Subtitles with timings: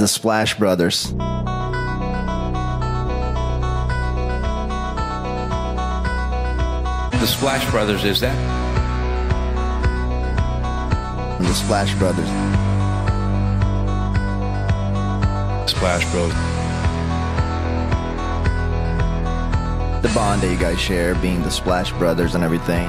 [0.00, 1.12] The Splash Brothers.
[7.12, 8.34] The Splash Brothers, is that?
[11.38, 12.28] The Splash Brothers.
[15.70, 16.32] Splash Bros.
[20.00, 22.88] The bond that you guys share, being the Splash Brothers and everything.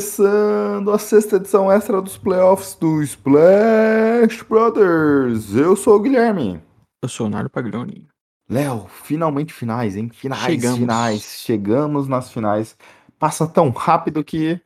[0.00, 5.54] Começando a sexta edição extra dos playoffs do Splash Brothers.
[5.54, 6.58] Eu sou o Guilherme.
[7.02, 8.08] Eu sou o Nardo Paglioni.
[8.48, 10.08] Léo, finalmente finais, hein?
[10.10, 10.78] Finais, Chegamos.
[10.78, 11.22] finais.
[11.44, 12.78] Chegamos nas finais.
[13.18, 14.58] Passa tão rápido que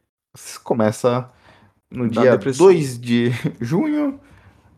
[0.62, 1.28] começa
[1.91, 2.66] no dia depressão.
[2.66, 4.20] 2 de junho.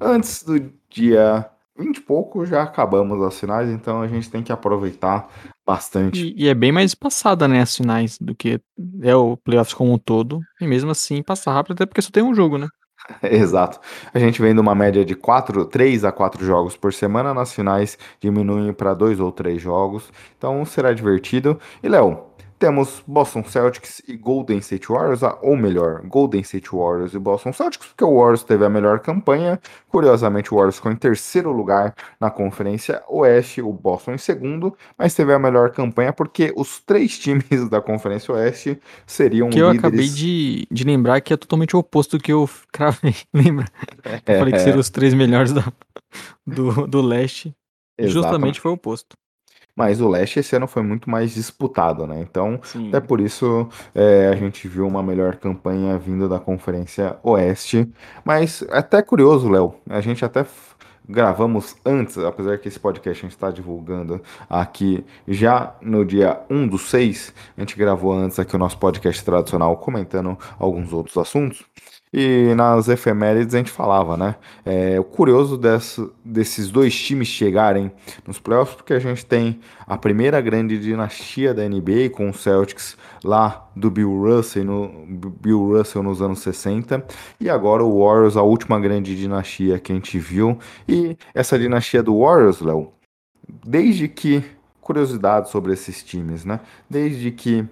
[0.01, 4.51] Antes do dia 20 e pouco já acabamos as finais, então a gente tem que
[4.51, 5.29] aproveitar
[5.67, 6.33] bastante.
[6.37, 8.61] E, e é bem mais passada, né, as finais, do que
[9.03, 10.41] é o playoffs como um todo.
[10.61, 12.69] E mesmo assim passa rápido, até porque só tem um jogo, né?
[13.23, 13.81] Exato.
[14.13, 17.53] A gente vem de uma média de 4, 3 a 4 jogos por semana, nas
[17.53, 20.11] finais diminuem para 2 ou 3 jogos.
[20.39, 21.59] Então será divertido.
[21.83, 22.25] E Léo,
[22.59, 27.53] temos Boston Celtics e Golden State Warriors, ah, ou melhor, Golden State Warriors e Boston
[27.53, 29.61] Celtics, porque o Warriors teve a melhor campanha.
[29.89, 35.15] Curiosamente, o Warriors ficou em terceiro lugar na Conferência Oeste, o Boston em segundo, mas
[35.15, 39.85] teve a melhor campanha porque os três times da Conferência Oeste seriam Que eu líderes.
[39.85, 43.15] acabei de, de lembrar que é totalmente o oposto do que eu cravei.
[43.35, 43.67] Lembra?
[44.27, 45.73] Eu falei que seriam os três melhores da-
[46.47, 47.55] do, do leste.
[47.99, 48.13] Exatamente.
[48.13, 49.17] Justamente foi o oposto.
[49.77, 52.19] Mas o leste esse ano foi muito mais disputado, né?
[52.23, 52.89] Então, Sim.
[52.89, 57.87] até por isso é, a gente viu uma melhor campanha vindo da Conferência Oeste.
[58.25, 60.47] Mas é até curioso, Léo, a gente até
[61.09, 66.67] gravamos antes, apesar que esse podcast a gente está divulgando aqui já no dia 1
[66.67, 71.65] do 6, a gente gravou antes aqui o nosso podcast tradicional comentando alguns outros assuntos.
[72.19, 74.37] E nas efemérides a gente falava, né?
[74.65, 77.93] É, o curioso dessa- desses dois times chegarem
[78.27, 82.97] nos playoffs, porque a gente tem a primeira grande dinastia da NBA com o Celtics
[83.23, 84.89] lá do Bill Russell, no,
[85.41, 87.05] Bill Russell nos anos 60,
[87.39, 90.59] e agora o Warriors, a última grande dinastia que a gente viu.
[90.89, 92.93] E essa dinastia do Warriors, Léo,
[93.65, 94.43] desde que.
[94.81, 96.61] Curiosidade sobre esses times, né?
[96.89, 97.67] Desde que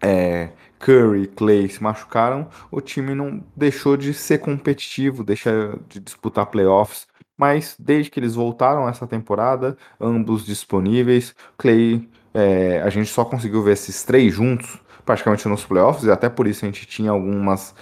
[0.00, 6.46] é, Curry Clay se machucaram, o time não deixou de ser competitivo, deixa de disputar
[6.46, 7.06] playoffs.
[7.36, 13.62] Mas desde que eles voltaram essa temporada, ambos disponíveis, Clay, é, a gente só conseguiu
[13.62, 17.74] ver esses três juntos praticamente nos playoffs, e até por isso a gente tinha algumas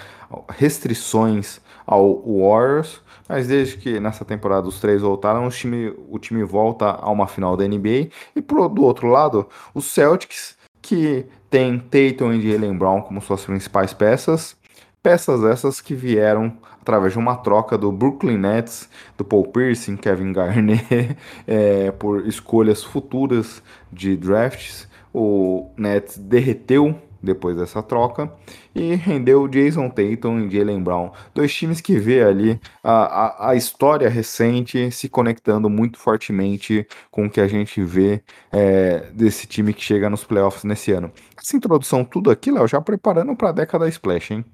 [0.48, 3.00] restrições ao Warriors.
[3.28, 7.26] Mas desde que nessa temporada os três voltaram, o time, o time volta a uma
[7.26, 8.10] final da NBA.
[8.36, 10.55] E pro, do outro lado, os Celtics,
[10.86, 14.56] que tem Tatum e Jalen Brown como suas principais peças.
[15.02, 18.88] Peças essas que vieram através de uma troca do Brooklyn Nets,
[19.18, 21.16] do Paul Pierce, Kevin Garnett,
[21.46, 23.60] é, por escolhas futuras
[23.92, 24.88] de drafts.
[25.12, 28.32] O Nets derreteu depois dessa troca
[28.74, 33.54] e rendeu Jason Tatum e Jalen Brown, dois times que vê ali a, a, a
[33.54, 38.22] história recente se conectando muito fortemente com o que a gente vê
[38.52, 41.10] é, desse time que chega nos playoffs nesse ano.
[41.36, 44.44] Essa introdução, tudo aqui, Léo, já preparando para a década Splash, hein?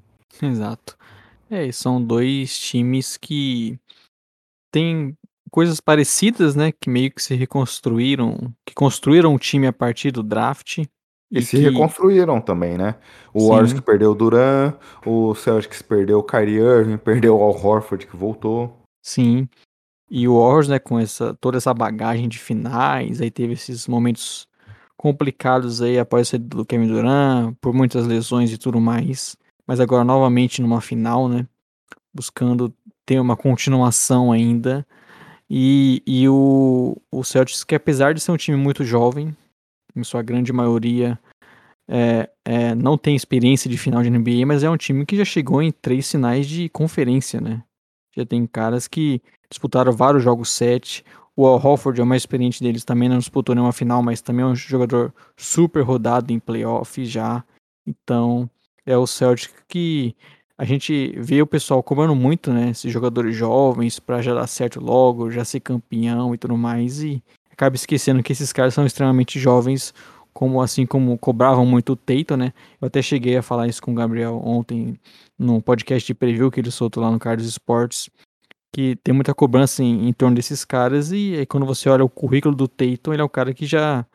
[0.41, 0.97] Exato.
[1.51, 3.79] É, são dois times que
[4.71, 5.17] têm
[5.51, 6.73] coisas parecidas, né?
[6.73, 10.79] Que meio que se reconstruíram, que construíram o time a partir do draft.
[11.33, 12.95] E, se que- reconstruíram também, né?
[13.33, 13.49] O.
[13.49, 14.75] Warriors que perdeu o Duran,
[15.07, 18.77] o Celtics perdeu o Kyrie Irving, perdeu o Al Horford que voltou.
[19.03, 19.49] Sim.
[20.11, 24.47] E o Warriors, né, com essa, toda essa bagagem de finais, aí teve esses momentos
[24.95, 29.35] complicados aí após saída do Kevin Durant, por muitas lesões e tudo mais.
[29.67, 31.47] Mas agora novamente numa final, né,
[32.15, 32.73] buscando
[33.07, 34.87] ter uma continuação ainda.
[35.49, 39.35] E, e o, o Celtics, que apesar de ser um time muito jovem,
[39.95, 41.19] em sua grande maioria
[41.89, 45.25] é, é, não tem experiência de final de NBA, mas é um time que já
[45.25, 47.63] chegou em três finais de conferência, né?
[48.17, 49.21] Já tem caras que
[49.51, 51.05] disputaram vários jogos sete.
[51.35, 54.45] O Al Horford é o mais experiente deles, também não disputou nenhuma final, mas também
[54.45, 57.45] é um jogador super rodado em playoff já.
[57.87, 58.49] Então,
[58.87, 60.15] é o Celtic que
[60.59, 62.71] a gente vê o pessoal cobrando muito, né?
[62.71, 67.03] Esses jogadores jovens para já dar certo logo, já ser campeão e tudo mais.
[67.03, 67.23] E
[67.53, 69.95] acaba esquecendo que esses caras são extremamente jovens,
[70.33, 72.53] como assim como cobravam muito o Tatum, né?
[72.81, 74.99] Eu até cheguei a falar isso com o Gabriel ontem
[75.39, 78.09] no podcast de preview que ele soltou lá no Carlos Esportes,
[78.75, 82.09] que tem muita cobrança em, em torno desses caras e aí quando você olha o
[82.09, 84.07] currículo do Tatum, ele é o cara que já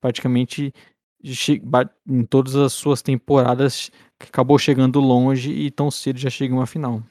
[0.00, 0.72] praticamente
[2.06, 6.66] em todas as suas temporadas acabou chegando longe e tão cedo já chega em uma
[6.66, 7.02] final.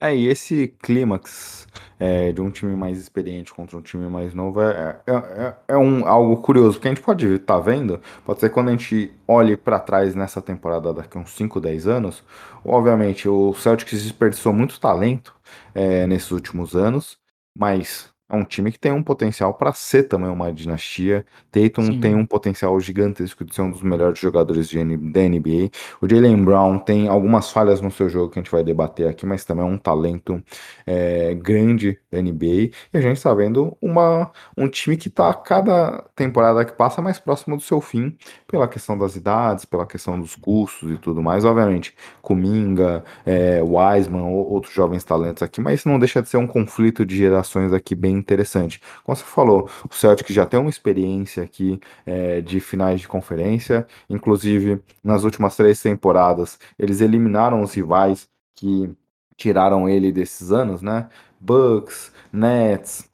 [0.00, 1.66] É, e esse clímax
[1.98, 5.76] é, de um time mais experiente contra um time mais novo é, é, é, é
[5.76, 9.12] um, algo curioso, porque a gente pode estar tá vendo, pode ser quando a gente
[9.26, 12.22] olhe para trás nessa temporada daqui a uns 5, 10 anos,
[12.64, 15.34] obviamente o Celtics desperdiçou muito talento
[15.74, 17.18] é, nesses últimos anos,
[17.56, 21.24] mas é um time que tem um potencial para ser também uma dinastia.
[21.50, 22.00] Tatum Sim.
[22.00, 25.70] tem um potencial gigantesco de ser um dos melhores jogadores de, da NBA.
[26.00, 29.24] O Jalen Brown tem algumas falhas no seu jogo que a gente vai debater aqui,
[29.26, 30.42] mas também é um talento
[30.86, 32.70] é, grande da NBA.
[32.92, 37.00] E a gente está vendo uma, um time que está a cada temporada que passa
[37.02, 38.16] mais próximo do seu fim,
[38.46, 41.44] pela questão das idades, pela questão dos custos e tudo mais.
[41.44, 46.46] Obviamente, Kuminga, é, Wiseman, ou- outros jovens talentos aqui, mas não deixa de ser um
[46.46, 48.80] conflito de gerações aqui bem interessante.
[49.04, 53.86] Como você falou, o Celtic já tem uma experiência aqui é, de finais de conferência,
[54.08, 58.90] inclusive nas últimas três temporadas eles eliminaram os rivais que
[59.36, 61.08] tiraram ele desses anos, né?
[61.40, 63.07] Bucks, Nets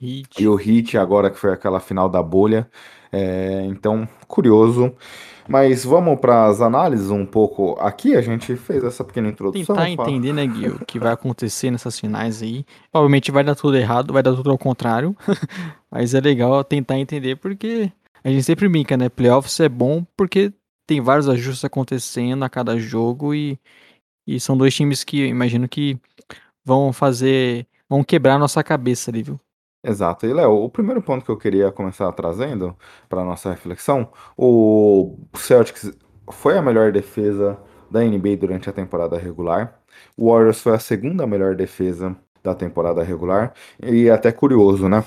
[0.00, 0.42] Heat.
[0.42, 2.68] e o Heat agora que foi aquela final da bolha.
[3.12, 4.94] É, então, curioso.
[5.48, 7.76] Mas vamos para as análises um pouco.
[7.80, 9.74] Aqui a gente fez essa pequena introdução.
[9.74, 12.64] Tentar fa- entender, né, Gui, o que vai acontecer nessas finais aí.
[12.92, 15.16] Obviamente vai dar tudo errado, vai dar tudo ao contrário.
[15.90, 17.90] Mas é legal tentar entender porque
[18.22, 19.08] a gente sempre brinca, né?
[19.08, 20.52] Playoffs é bom porque
[20.86, 23.58] tem vários ajustes acontecendo a cada jogo e,
[24.26, 25.98] e são dois times que eu imagino que
[26.64, 27.66] vão fazer.
[27.88, 29.40] vão quebrar a nossa cabeça ali, viu?
[29.82, 30.26] Exato.
[30.26, 32.76] E, Léo, o primeiro ponto que eu queria começar trazendo
[33.08, 35.90] para nossa reflexão, o Celtics
[36.30, 37.58] foi a melhor defesa
[37.90, 39.80] da NBA durante a temporada regular.
[40.16, 43.54] O Warriors foi a segunda melhor defesa da temporada regular.
[43.82, 45.02] E é até curioso, né?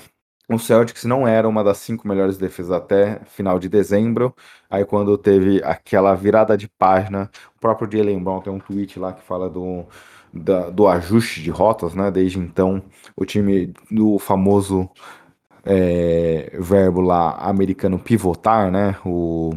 [0.48, 4.34] O Celtics não era uma das cinco melhores defesas até final de dezembro.
[4.68, 9.12] Aí quando teve aquela virada de página, o próprio Jalen Brown tem um tweet lá
[9.12, 9.86] que fala do,
[10.34, 12.10] da- do ajuste de rotas, né?
[12.10, 12.82] Desde então,
[13.16, 14.88] o time do famoso
[15.64, 18.96] é, verbo lá americano pivotar, né?
[19.04, 19.54] O,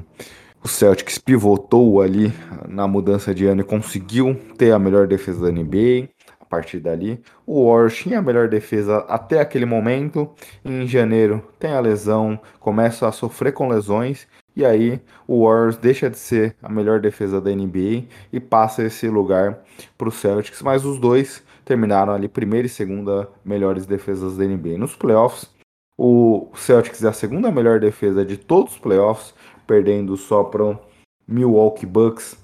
[0.63, 2.33] o Celtics pivotou ali
[2.67, 6.09] na mudança de ano e conseguiu ter a melhor defesa da NBA.
[6.39, 10.29] A partir dali, o Warriors tinha a melhor defesa até aquele momento.
[10.63, 14.27] Em janeiro tem a lesão, começa a sofrer com lesões.
[14.57, 19.07] E aí o Warriors deixa de ser a melhor defesa da NBA e passa esse
[19.07, 19.59] lugar
[19.95, 20.63] para o Celtics.
[20.63, 24.79] Mas os dois terminaram ali primeira e segunda melhores defesas da NBA.
[24.79, 25.47] Nos playoffs,
[25.95, 29.31] o Celtics é a segunda melhor defesa de todos os playoffs,
[29.67, 30.79] perdendo só para o
[31.27, 32.35] Milwaukee Bucks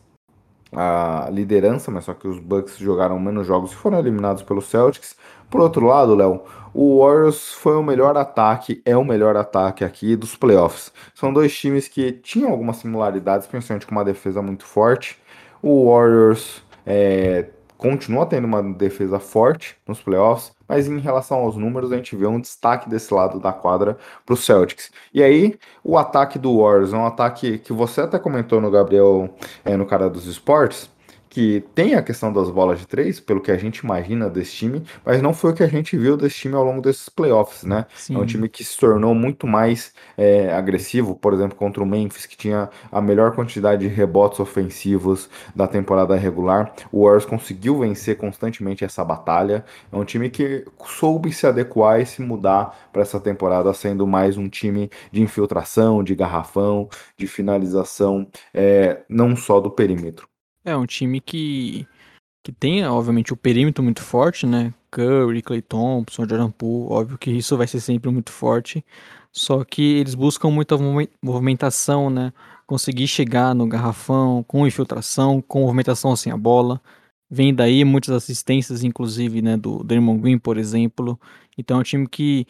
[0.71, 5.15] a liderança, mas só que os Bucks jogaram menos jogos e foram eliminados pelo Celtics.
[5.49, 6.43] Por outro lado, Léo,
[6.73, 10.91] o Warriors foi o melhor ataque, é o melhor ataque aqui dos playoffs.
[11.13, 15.17] São dois times que tinham algumas similaridades, principalmente com uma defesa muito forte.
[15.61, 17.45] O Warriors é,
[17.77, 22.25] continua tendo uma defesa forte nos playoffs, mas em relação aos números, a gente vê
[22.25, 24.89] um destaque desse lado da quadra para o Celtics.
[25.13, 29.29] E aí, o ataque do Warriors é um ataque que você até comentou no Gabriel,
[29.63, 30.89] é, no cara dos esportes,
[31.33, 34.83] que tem a questão das bolas de três, pelo que a gente imagina desse time,
[35.03, 37.87] mas não foi o que a gente viu desse time ao longo desses playoffs, né?
[37.95, 38.15] Sim.
[38.15, 42.27] É um time que se tornou muito mais é, agressivo, por exemplo, contra o Memphis,
[42.27, 46.71] que tinha a melhor quantidade de rebotes ofensivos da temporada regular.
[46.91, 49.65] O Warriors conseguiu vencer constantemente essa batalha.
[49.91, 54.37] É um time que soube se adequar e se mudar para essa temporada, sendo mais
[54.37, 56.87] um time de infiltração, de garrafão,
[57.17, 60.32] de finalização, é, não só do perímetro.
[60.65, 61.85] É um time que,
[62.43, 64.73] que tem, obviamente, o perímetro muito forte, né?
[64.91, 68.85] Curry, Clay Thompson, Jordan Poole, óbvio que isso vai ser sempre muito forte.
[69.31, 72.31] Só que eles buscam muita movi- movimentação, né?
[72.67, 76.81] Conseguir chegar no garrafão com infiltração, com movimentação sem a bola.
[77.29, 79.57] Vem daí muitas assistências, inclusive, né?
[79.57, 81.19] Do Draymond Green, por exemplo.
[81.57, 82.45] Então é um time que,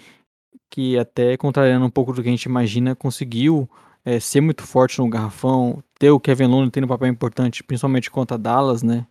[0.70, 3.70] que até contrariando um pouco do que a gente imagina, conseguiu
[4.06, 8.12] é, ser muito forte no garrafão, ter o Kevin Looney tendo um papel importante, principalmente
[8.12, 9.06] contra Dallas, né?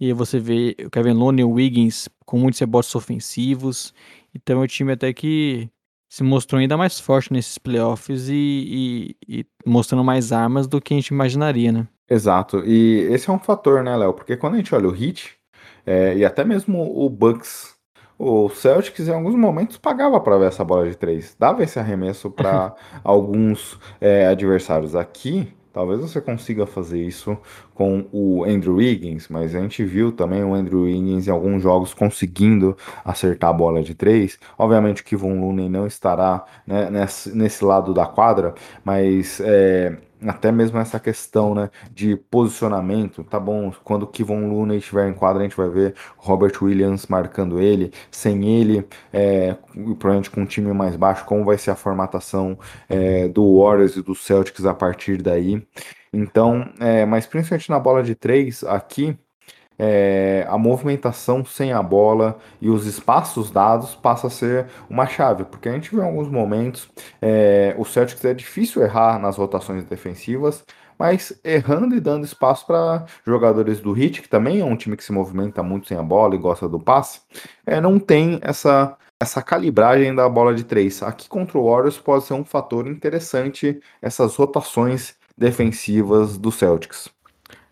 [0.00, 3.94] E você vê o Kevin Looney e o Wiggins com muitos rebotes ofensivos.
[4.34, 5.70] Então é um time até que
[6.08, 10.94] se mostrou ainda mais forte nesses playoffs e, e- e mostrando mais armas do que
[10.94, 11.88] a gente imaginaria, né?
[12.08, 14.14] Exato, e esse é um fator, né, Léo?
[14.14, 15.34] Porque quando a gente olha o Heat,
[15.84, 17.75] é, e até mesmo o Bucks,
[18.18, 22.30] o Celtics em alguns momentos pagava para ver essa bola de três, dava esse arremesso
[22.30, 24.96] para alguns é, adversários.
[24.96, 27.36] Aqui, talvez você consiga fazer isso
[27.76, 31.92] com o Andrew Wiggins, mas a gente viu também o Andrew Wiggins em alguns jogos
[31.92, 34.38] conseguindo acertar a bola de três.
[34.58, 40.50] Obviamente que Von Looney não estará né, nesse, nesse lado da quadra, mas é, até
[40.50, 43.72] mesmo essa questão né, de posicionamento, tá bom?
[43.84, 47.92] Quando o Kevon Looney estiver em quadra, a gente vai ver Robert Williams marcando ele.
[48.10, 49.56] Sem ele, é,
[49.98, 54.02] provavelmente com um time mais baixo, como vai ser a formatação é, do Warriors e
[54.02, 55.62] do Celtics a partir daí.
[56.16, 59.18] Então, é, mas principalmente na bola de três, aqui
[59.78, 65.44] é, a movimentação sem a bola e os espaços dados passa a ser uma chave,
[65.44, 66.88] porque a gente vê em alguns momentos
[67.20, 70.64] é, o Celtics é difícil errar nas rotações defensivas,
[70.98, 75.04] mas errando e dando espaço para jogadores do Heat, que também é um time que
[75.04, 77.20] se movimenta muito sem a bola e gosta do passe,
[77.66, 81.02] é, não tem essa essa calibragem da bola de três.
[81.02, 87.08] Aqui contra o Warriors pode ser um fator interessante essas rotações defensivas do Celtics.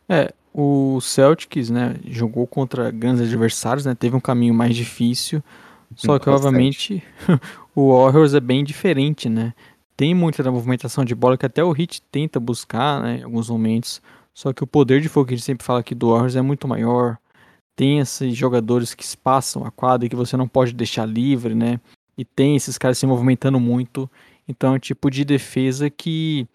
[0.09, 5.43] É, o Celtics, né, jogou contra grandes adversários, né, teve um caminho mais difícil,
[5.97, 7.03] só que obviamente
[7.75, 9.55] o Warriors é bem diferente, né?
[9.97, 14.03] Tem muita movimentação de bola que até o Heat tenta buscar, né, em alguns momentos,
[14.35, 16.43] só que o poder de fogo que a gente sempre fala aqui do Warriors é
[16.43, 17.17] muito maior.
[17.77, 21.81] Tem esses jogadores que passam a quadra e que você não pode deixar livre, né?
[22.19, 24.11] E tem esses caras se movimentando muito.
[24.49, 26.49] Então é um tipo de defesa que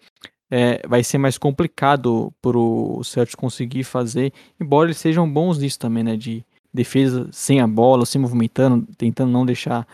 [0.50, 5.78] é, vai ser mais complicado para o Celtics conseguir fazer, embora eles sejam bons nisso
[5.78, 6.16] também, né?
[6.16, 9.86] De defesa sem a bola, se movimentando, tentando não deixar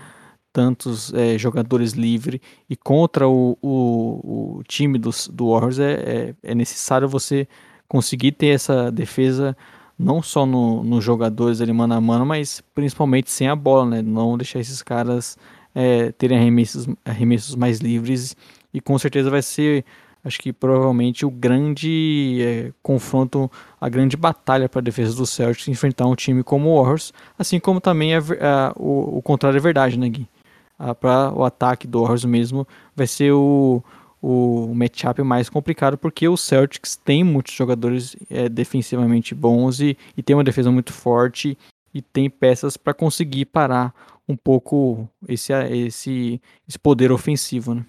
[0.52, 2.40] tantos é, jogadores livres.
[2.68, 7.46] E contra o, o, o time do, do Warriors é, é, é, necessário você
[7.86, 9.56] conseguir ter essa defesa
[9.98, 14.02] não só nos no jogadores ali mano a mano, mas principalmente sem a bola, né?
[14.02, 15.36] Não deixar esses caras
[15.74, 18.34] é, terem arremessos, arremessos mais livres.
[18.72, 19.84] E com certeza vai ser
[20.26, 25.68] acho que provavelmente o grande é, confronto, a grande batalha para a defesa do Celtics
[25.68, 29.60] enfrentar um time como o Warriors, assim como também é, é, o, o, contrário é
[29.60, 30.28] verdade, né, Gui?
[30.76, 33.82] Ah, para o ataque do Warriors mesmo vai ser o,
[34.20, 40.22] o matchup mais complicado porque o Celtics tem muitos jogadores é, defensivamente bons e, e
[40.22, 41.56] tem uma defesa muito forte
[41.94, 43.94] e tem peças para conseguir parar
[44.28, 47.86] um pouco esse, esse, esse poder ofensivo, né?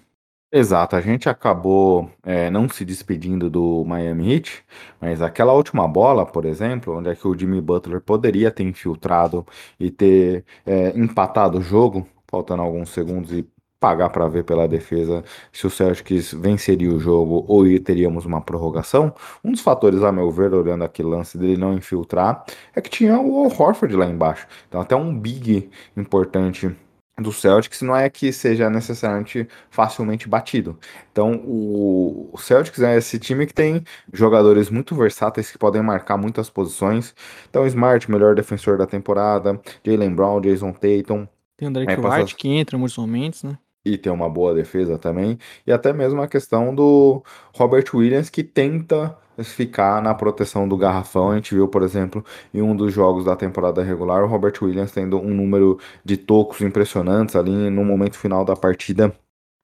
[0.50, 4.64] Exato, a gente acabou é, não se despedindo do Miami Heat,
[4.98, 9.46] mas aquela última bola, por exemplo, onde é que o Jimmy Butler poderia ter infiltrado
[9.78, 13.46] e ter é, empatado o jogo, faltando alguns segundos e
[13.78, 19.14] pagar para ver pela defesa se o Celtics venceria o jogo ou teríamos uma prorrogação.
[19.44, 23.20] Um dos fatores, a meu ver, olhando aquele lance dele não infiltrar, é que tinha
[23.20, 24.46] o Horford lá embaixo.
[24.66, 26.74] Então até um big importante
[27.18, 30.78] do Celtics não é que seja necessariamente facilmente batido.
[31.10, 33.82] Então, o Celtics é esse time que tem
[34.12, 37.14] jogadores muito versáteis que podem marcar muitas posições.
[37.50, 41.26] Então, Smart, melhor defensor da temporada, Jalen Brown, Jason Tatum.
[41.56, 43.58] Tem o Derek é, White que entra em muitos momentos, né?
[43.84, 47.22] e tem uma boa defesa também, e até mesmo a questão do
[47.54, 51.30] Robert Williams que tenta ficar na proteção do garrafão.
[51.30, 54.92] A gente viu, por exemplo, em um dos jogos da temporada regular, o Robert Williams
[54.92, 59.14] tendo um número de tocos impressionantes ali no momento final da partida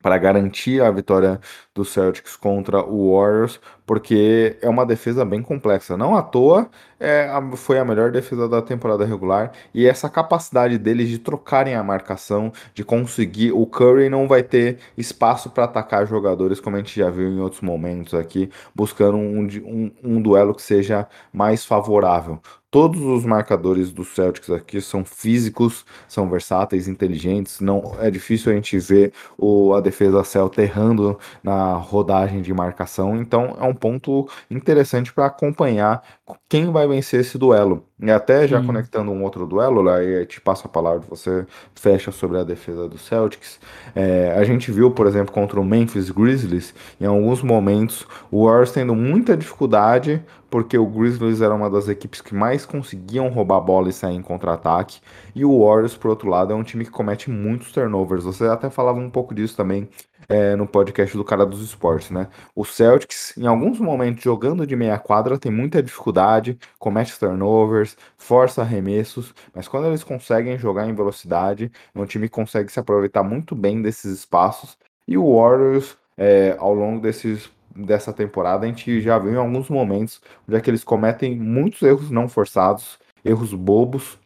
[0.03, 1.41] para garantir a vitória
[1.75, 5.97] do Celtics contra o Warriors, porque é uma defesa bem complexa.
[5.97, 11.09] Não à toa é, foi a melhor defesa da temporada regular e essa capacidade deles
[11.09, 13.53] de trocarem a marcação, de conseguir.
[13.53, 17.41] O Curry não vai ter espaço para atacar jogadores, como a gente já viu em
[17.41, 22.41] outros momentos aqui, buscando um, um, um duelo que seja mais favorável.
[22.75, 27.61] Todos os marcadores do Celtics aqui são físicos, são versáteis, inteligentes.
[27.61, 33.17] Não é difícil a gente ver o, a defesa Celta errando na rodagem de marcação.
[33.17, 36.03] Então é um ponto interessante para acompanhar
[36.49, 37.85] quem vai vencer esse duelo.
[38.01, 42.11] E até já conectando um outro duelo, lá e te passo a palavra, você fecha
[42.11, 43.59] sobre a defesa do Celtics.
[43.95, 48.73] É, a gente viu, por exemplo, contra o Memphis Grizzlies, em alguns momentos, o Warriors
[48.73, 53.61] tendo muita dificuldade, porque o Grizzlies era uma das equipes que mais conseguiam roubar a
[53.61, 55.01] bola e sair em contra-ataque.
[55.35, 58.25] E o Warriors, por outro lado, é um time que comete muitos turnovers.
[58.25, 59.89] Você até falava um pouco disso também
[60.29, 62.29] é, no podcast do cara dos esportes, né?
[62.55, 68.63] O Celtics, em alguns momentos, jogando de meia quadra, tem muita dificuldade, comete turnovers, força
[68.63, 73.83] arremessos, mas quando eles conseguem jogar em velocidade, um time consegue se aproveitar muito bem
[73.83, 74.77] desses espaços.
[75.07, 79.69] E o Warriors, é, ao longo desses dessa temporada, a gente já viu em alguns
[79.69, 84.19] momentos onde é que eles cometem muitos erros não forçados, erros bobos,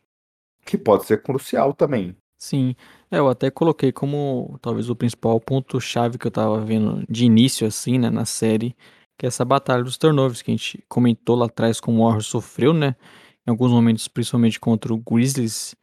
[0.67, 2.15] que pode ser crucial também.
[2.39, 2.77] Sim,
[3.11, 7.67] é, eu até coloquei como talvez o principal ponto-chave que eu tava vendo de início,
[7.67, 8.77] assim, né, na série,
[9.19, 12.27] que é essa batalha dos turnovers que a gente comentou lá atrás como o Warriors
[12.27, 12.95] sofreu, né?
[13.47, 15.75] Em alguns momentos, principalmente contra o Grizzlies,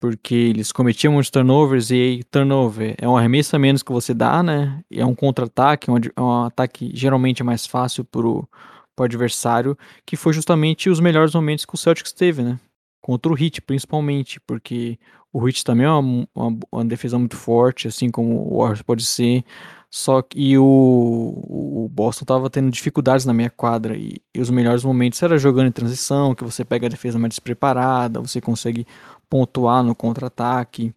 [0.00, 4.14] porque eles cometiam muitos turnovers e aí turnover é um arremesso a menos que você
[4.14, 4.82] dá, né?
[4.90, 8.48] É um contra-ataque, é um, é ataque geralmente mais fácil pro,
[8.96, 9.76] pro adversário,
[10.06, 12.58] que foi justamente os melhores momentos que o Celtics teve, né?
[13.00, 14.98] Contra o Heat, principalmente, porque
[15.32, 19.04] o Heat também é uma, uma, uma defesa muito forte, assim como o Warriors pode
[19.04, 19.44] ser.
[19.90, 24.84] Só que o, o Boston tava tendo dificuldades na minha quadra e, e, os melhores
[24.84, 28.86] momentos era jogando em transição, que você pega a defesa mais despreparada, você consegue
[29.30, 30.94] pontuar no contra-ataque,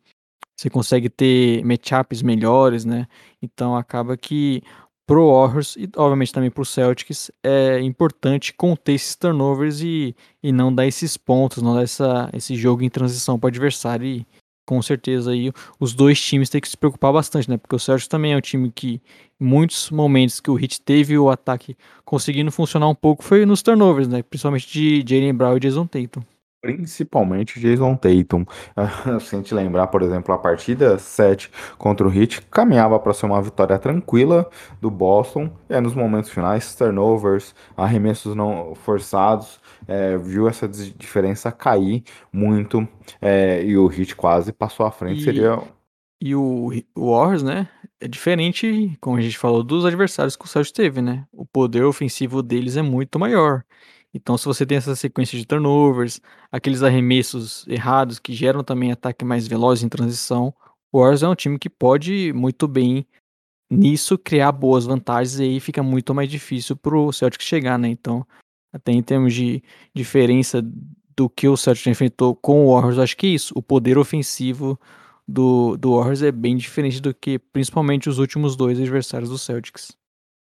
[0.58, 3.08] você consegue ter matchups melhores, né?
[3.42, 4.62] Então acaba que
[5.06, 10.74] pro Warriors e obviamente também pro Celtics é importante conter esses turnovers e, e não
[10.74, 14.26] dar esses pontos, não dar essa, esse jogo em transição para o adversário e
[14.66, 17.58] com certeza aí os dois times têm que se preocupar bastante, né?
[17.58, 19.02] Porque o Celtics também é um time que
[19.40, 23.62] em muitos momentos que o Heat teve o ataque conseguindo funcionar um pouco foi nos
[23.62, 24.24] turnovers, né?
[24.24, 26.22] Principalmente de Jalen Brown e Jason Tatum
[26.62, 28.46] principalmente Jason Tatum.
[29.20, 33.26] Se a gente lembrar, por exemplo, a partida 7 contra o Heat, caminhava para ser
[33.26, 34.50] uma vitória tranquila
[34.80, 41.52] do Boston, e aí nos momentos finais, turnovers, arremessos não forçados, é, viu essa diferença
[41.52, 42.88] cair muito,
[43.20, 45.60] é, e o Heat quase passou à frente, e, seria...
[46.24, 47.68] E o, o Warriors, né,
[48.00, 51.26] é diferente, como a gente falou, dos adversários que o Celtics teve, né?
[51.32, 53.64] O poder ofensivo deles é muito maior.
[54.14, 56.20] Então, se você tem essa sequência de turnovers,
[56.52, 60.54] aqueles arremessos errados que geram também ataque mais veloz em transição,
[60.92, 63.06] o Warriors é um time que pode muito bem
[63.70, 67.88] nisso criar boas vantagens e aí fica muito mais difícil pro Celtics chegar, né?
[67.88, 68.28] Então,
[68.74, 69.64] até em termos de
[69.96, 70.62] diferença
[71.16, 73.54] do que o Celtics enfrentou com o Warriors, acho que é isso.
[73.56, 74.78] O poder ofensivo
[75.26, 79.98] do, do Warriors é bem diferente do que principalmente os últimos dois adversários do Celtics.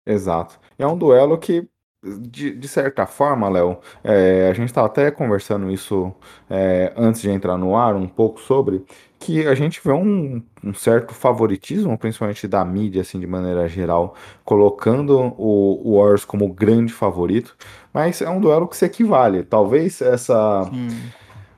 [0.05, 0.59] Exato.
[0.77, 1.67] É um duelo que
[2.05, 6.13] de, de, certa forma, Léo, é, a gente estava até conversando isso
[6.49, 8.85] é, antes de entrar no ar, um pouco sobre
[9.19, 14.13] que a gente vê um, um, certo favoritismo, principalmente da mídia, assim, de maneira geral,
[14.43, 17.55] colocando o, o Warriors como grande favorito,
[17.91, 19.43] mas é um duelo que se equivale.
[19.43, 20.87] Talvez essa hum.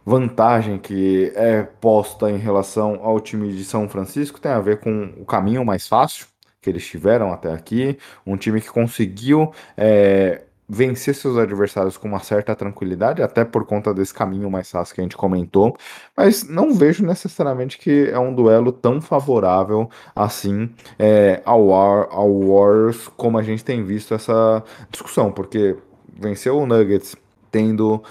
[0.06, 5.13] vantagem que é posta em relação ao time de São Francisco tenha a ver com
[5.17, 6.28] o caminho mais fácil
[6.67, 12.19] que eles tiveram até aqui, um time que conseguiu é, vencer seus adversários com uma
[12.19, 15.75] certa tranquilidade, até por conta desse caminho mais fácil que a gente comentou,
[16.15, 22.30] mas não vejo necessariamente que é um duelo tão favorável assim é, ao, War, ao
[22.30, 25.77] Warriors como a gente tem visto essa discussão, porque
[26.13, 27.15] venceu o Nuggets
[27.49, 28.03] tendo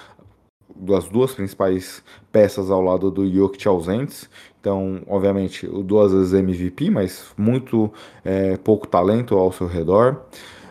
[0.74, 4.28] das duas principais peças ao lado do Jokic ausentes,
[4.66, 7.88] então, obviamente, o duas vezes MVP, mas muito
[8.24, 10.22] é, pouco talento ao seu redor.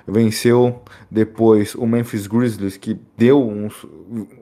[0.07, 3.69] Venceu depois o Memphis Grizzlies, que deu um,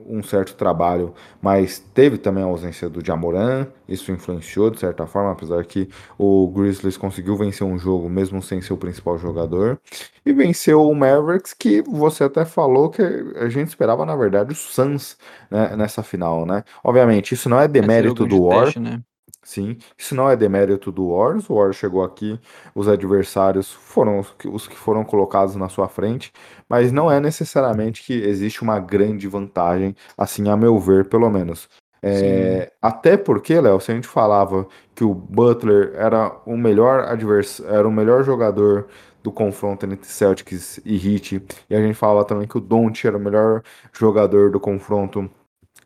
[0.06, 3.66] um certo trabalho, mas teve também a ausência do Jamoran.
[3.88, 8.60] Isso influenciou de certa forma, apesar que o Grizzlies conseguiu vencer um jogo mesmo sem
[8.60, 9.80] ser o principal jogador.
[10.24, 14.54] E venceu o Mavericks, que você até falou que a gente esperava, na verdade, o
[14.54, 15.16] Suns
[15.50, 16.62] né, nessa final, né?
[16.82, 18.64] Obviamente, isso não é demérito do War.
[18.64, 19.00] Teste, né?
[19.44, 21.50] Sim, isso não é demérito do Warriors.
[21.50, 22.40] O Warriors chegou aqui,
[22.74, 26.32] os adversários foram os que, os que foram colocados na sua frente,
[26.68, 31.68] mas não é necessariamente que existe uma grande vantagem, assim, a meu ver, pelo menos.
[32.02, 37.72] É, até porque, Léo, se a gente falava que o Butler era o melhor adversário,
[37.72, 38.88] era o melhor jogador
[39.22, 43.16] do confronto entre Celtics e Heat, e a gente falava também que o Don't era
[43.16, 45.30] o melhor jogador do confronto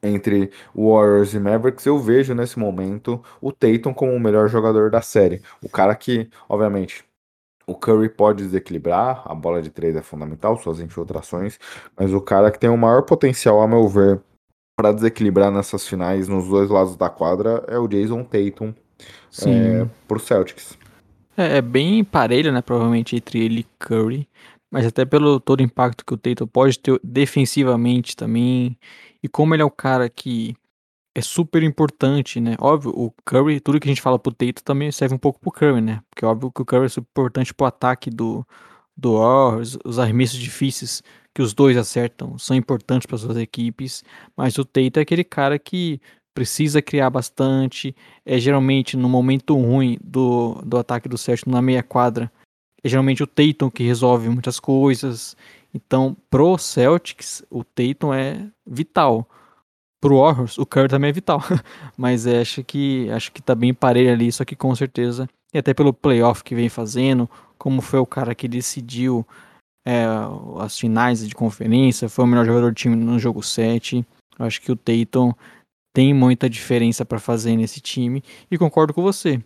[0.03, 5.01] entre Warriors e Mavericks, eu vejo nesse momento o Tatum como o melhor jogador da
[5.01, 5.43] série.
[5.63, 7.05] O cara que, obviamente,
[7.67, 11.59] o Curry pode desequilibrar, a bola de três é fundamental, suas infiltrações,
[11.97, 14.21] mas o cara que tem o maior potencial, a meu ver,
[14.75, 18.73] para desequilibrar nessas finais nos dois lados da quadra é o Jason Tatum
[19.31, 19.51] Sim.
[19.51, 20.79] É, pro Celtics.
[21.37, 22.63] É, é bem parelho, né?
[22.63, 24.29] Provavelmente entre ele e Curry.
[24.71, 28.77] Mas até pelo todo o impacto que o Tatum pode ter defensivamente também
[29.23, 30.55] e como ele é o cara que
[31.15, 32.57] é super importante, né?
[32.61, 35.51] Óbvio, o Curry, tudo que a gente fala pro Tatum também serve um pouco pro
[35.51, 36.01] Curry, né?
[36.11, 38.47] Porque óbvio que o Curry é super importante pro ataque do,
[38.97, 41.03] do Warriors, os arremessos difíceis
[41.35, 44.05] que os dois acertam são importantes para suas equipes,
[44.37, 46.01] mas o Tatum é aquele cara que
[46.35, 51.83] precisa criar bastante, é geralmente no momento ruim do, do ataque do Celtics na meia
[51.83, 52.31] quadra,
[52.83, 55.37] é geralmente o Tatum que resolve muitas coisas,
[55.73, 59.29] então, pro Celtics, o Tatum é vital.
[60.01, 61.41] Pro Warriors, o Curry também é vital.
[61.97, 65.59] Mas é, acho que acho que tá bem parelho ali, só que com certeza, e
[65.59, 67.29] até pelo playoff que vem fazendo,
[67.59, 69.27] como foi o cara que decidiu
[69.87, 70.05] é,
[70.61, 74.05] as finais de conferência, foi o melhor jogador do time no jogo 7.
[74.39, 75.33] Eu acho que o Tatum
[75.93, 79.43] tem muita diferença para fazer nesse time e concordo com você.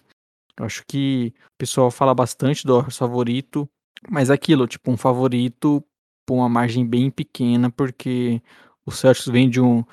[0.61, 3.67] Acho que o pessoal fala bastante do favorito,
[4.11, 5.83] mas é aquilo, tipo, um favorito
[6.33, 8.41] por uma margem bem pequena, porque
[8.87, 9.85] o Celtics vem de um.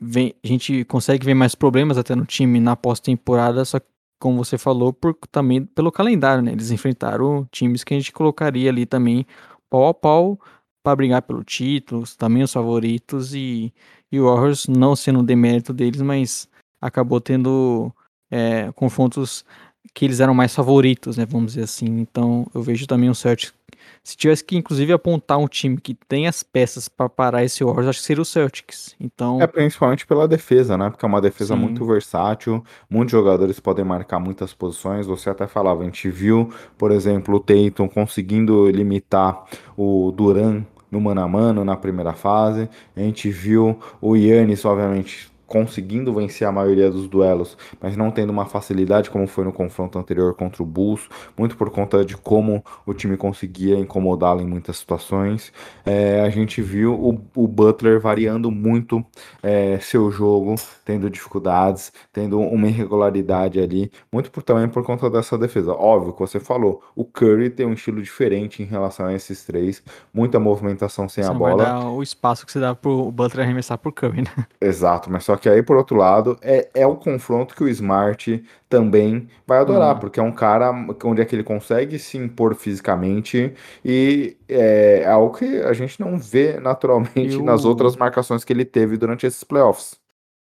[0.00, 3.86] Vem, a gente consegue ver mais problemas até no time na pós-temporada, só que,
[4.20, 6.52] como você falou, por, também pelo calendário, né?
[6.52, 9.26] Eles enfrentaram times que a gente colocaria ali também
[9.68, 10.38] pau a pau
[10.80, 13.74] para brigar pelo título, também os favoritos, e,
[14.12, 16.48] e o Warriors não sendo um demérito deles, mas
[16.80, 17.92] acabou tendo
[18.30, 19.44] é, confrontos
[19.92, 21.86] que eles eram mais favoritos, né, vamos dizer assim.
[21.98, 23.52] Então, eu vejo também o Celtics
[24.02, 27.88] se tivesse que inclusive apontar um time que tem as peças para parar esse Warriors,
[27.88, 28.94] acho que seria o Celtics.
[28.98, 30.90] Então, É principalmente pela defesa, né?
[30.90, 31.60] Porque é uma defesa Sim.
[31.60, 35.06] muito versátil, muitos jogadores podem marcar muitas posições.
[35.06, 39.44] Você até falava, a gente viu, por exemplo, o Tatum conseguindo limitar
[39.76, 42.68] o Duran no mano a mano na primeira fase.
[42.96, 48.30] A gente viu o Yannis, obviamente, conseguindo vencer a maioria dos duelos, mas não tendo
[48.30, 52.64] uma facilidade como foi no confronto anterior contra o Bulls, muito por conta de como
[52.86, 55.52] o time conseguia incomodá-lo em muitas situações.
[55.84, 59.04] É, a gente viu o, o Butler variando muito
[59.42, 65.36] é, seu jogo, tendo dificuldades, tendo uma irregularidade ali, muito por, também por conta dessa
[65.36, 65.72] defesa.
[65.72, 69.82] Óbvio que você falou, o Curry tem um estilo diferente em relação a esses três,
[70.14, 71.90] muita movimentação sem você a bola.
[71.90, 74.46] o espaço que você dá pro Butler arremessar pro Curry, né?
[74.60, 78.42] Exato, mas só que aí, por outro lado, é, é o confronto que o Smart
[78.68, 80.00] também vai adorar, Hum.
[80.00, 80.70] porque é um cara
[81.04, 83.52] onde é que ele consegue se impor fisicamente
[83.84, 88.52] e é algo que a gente não vê naturalmente E nas o- outras marcações que
[88.52, 89.98] ele teve durante esses playoffs.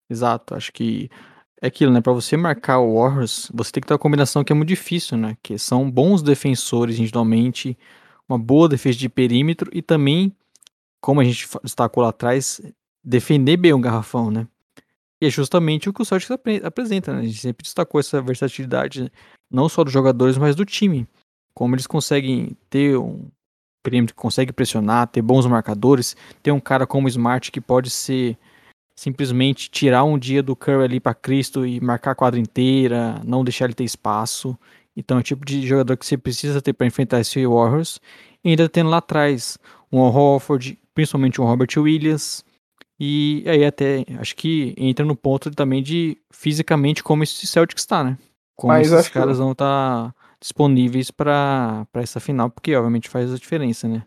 [0.09, 1.09] Exato, acho que
[1.61, 2.01] é aquilo, né?
[2.01, 5.17] Pra você marcar o Warriors, você tem que ter uma combinação que é muito difícil,
[5.17, 5.37] né?
[5.41, 7.77] Que são bons defensores individualmente,
[8.27, 10.35] uma boa defesa de perímetro e também,
[11.01, 12.61] como a gente destacou lá atrás,
[13.03, 14.47] defender bem o garrafão, né?
[15.21, 17.19] E é justamente o que o Celtics apre- apresenta, né?
[17.19, 19.09] A gente sempre destacou essa versatilidade, né?
[19.51, 21.07] não só dos jogadores, mas do time.
[21.53, 23.27] Como eles conseguem ter um
[23.83, 27.89] perímetro que consegue pressionar, ter bons marcadores, ter um cara como o Smart que pode
[27.89, 28.37] ser
[28.95, 33.43] simplesmente tirar um dia do Curry ali pra Cristo e marcar a quadra inteira, não
[33.43, 34.57] deixar ele ter espaço.
[34.95, 37.99] Então é o tipo de jogador que você precisa ter para enfrentar esse Warriors.
[38.43, 39.57] E ainda tendo lá atrás
[39.91, 42.45] um Al Horford, principalmente um Robert Williams.
[43.03, 48.03] E aí até acho que entra no ponto também de fisicamente como esse Celtics está,
[48.03, 48.15] né?
[48.55, 53.33] Como Mas esses acho que- caras vão estar disponíveis para essa final, porque obviamente faz
[53.33, 54.03] a diferença, né?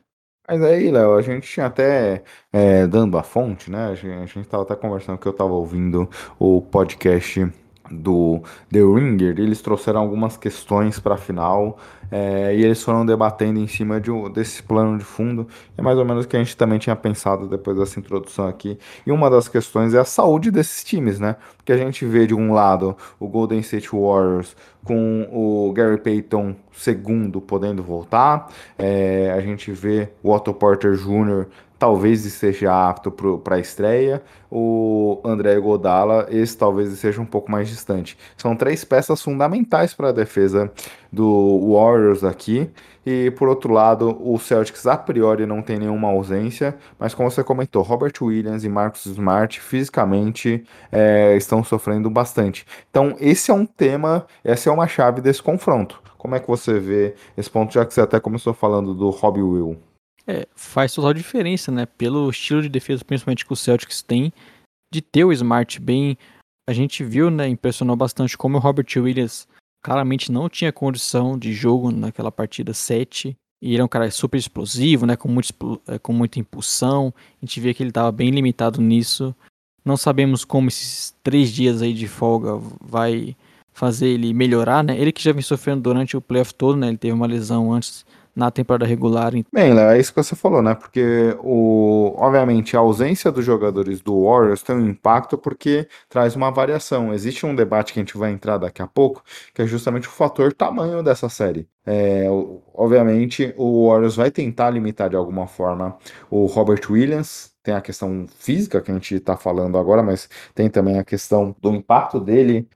[0.46, 3.87] Mas aí, Léo, a gente tinha até, é, dando a fonte, né?
[3.87, 7.44] A gente, a gente tava até conversando que eu tava ouvindo o podcast
[7.90, 11.79] do The Ringer, eles trouxeram algumas questões para a final
[12.11, 15.47] é, e eles foram debatendo em cima de, desse plano de fundo.
[15.77, 18.79] É mais ou menos o que a gente também tinha pensado depois dessa introdução aqui.
[19.07, 21.37] E uma das questões é a saúde desses times, né?
[21.57, 26.55] Porque a gente vê de um lado o Golden State Warriors com o Gary Payton
[26.73, 31.47] segundo podendo voltar, é, a gente vê o Otto Porter Jr.
[31.85, 37.68] talvez esteja apto para a estreia, o André Godala, esse talvez seja um pouco mais
[37.68, 38.16] distante.
[38.38, 40.73] São três peças fundamentais para a defesa
[41.12, 42.70] do Warriors aqui.
[43.05, 47.44] E por outro lado, o Celtics a priori não tem nenhuma ausência, mas como você
[47.44, 52.64] comentou, Robert Williams e Marcus Smart fisicamente é, estão sofrendo bastante.
[52.88, 56.03] Então, esse é um tema, essa é uma chave desse confronto.
[56.16, 59.42] Como é que você vê esse ponto, já que você até começou falando do Robbie
[59.42, 59.93] Will?
[60.27, 61.87] É, faz total diferença, né?
[61.87, 64.33] Pelo estilo de defesa, principalmente que o Celtics tem,
[64.93, 66.17] de ter o Smart bem.
[66.69, 67.47] A gente viu, né?
[67.49, 69.47] Impressionou bastante como o Robert Williams
[69.83, 73.37] claramente não tinha condição de jogo naquela partida 7.
[73.63, 75.17] E ele é um cara super explosivo, né?
[75.17, 77.13] Com, muito, é, com muita impulsão.
[77.43, 79.35] A gente vê que ele estava bem limitado nisso.
[79.85, 83.37] Não sabemos como esses três dias aí de folga vai
[83.75, 84.99] fazer ele melhorar, né?
[84.99, 86.89] Ele que já vem sofrendo durante o playoff todo, né?
[86.89, 90.61] Ele teve uma lesão antes na temporada regular, Bem, Léo, é isso que você falou,
[90.61, 90.75] né?
[90.75, 96.51] Porque, o, obviamente, a ausência dos jogadores do Warriors tem um impacto porque traz uma
[96.51, 97.14] variação.
[97.14, 99.23] Existe um debate que a gente vai entrar daqui a pouco,
[99.55, 101.68] que é justamente o fator tamanho dessa série.
[101.87, 102.27] É,
[102.75, 105.97] obviamente, o Warriors vai tentar limitar de alguma forma
[106.31, 107.54] o Robert Williams.
[107.64, 111.57] Tem a questão física que a gente está falando agora, mas tem também a questão
[111.62, 112.68] do impacto dele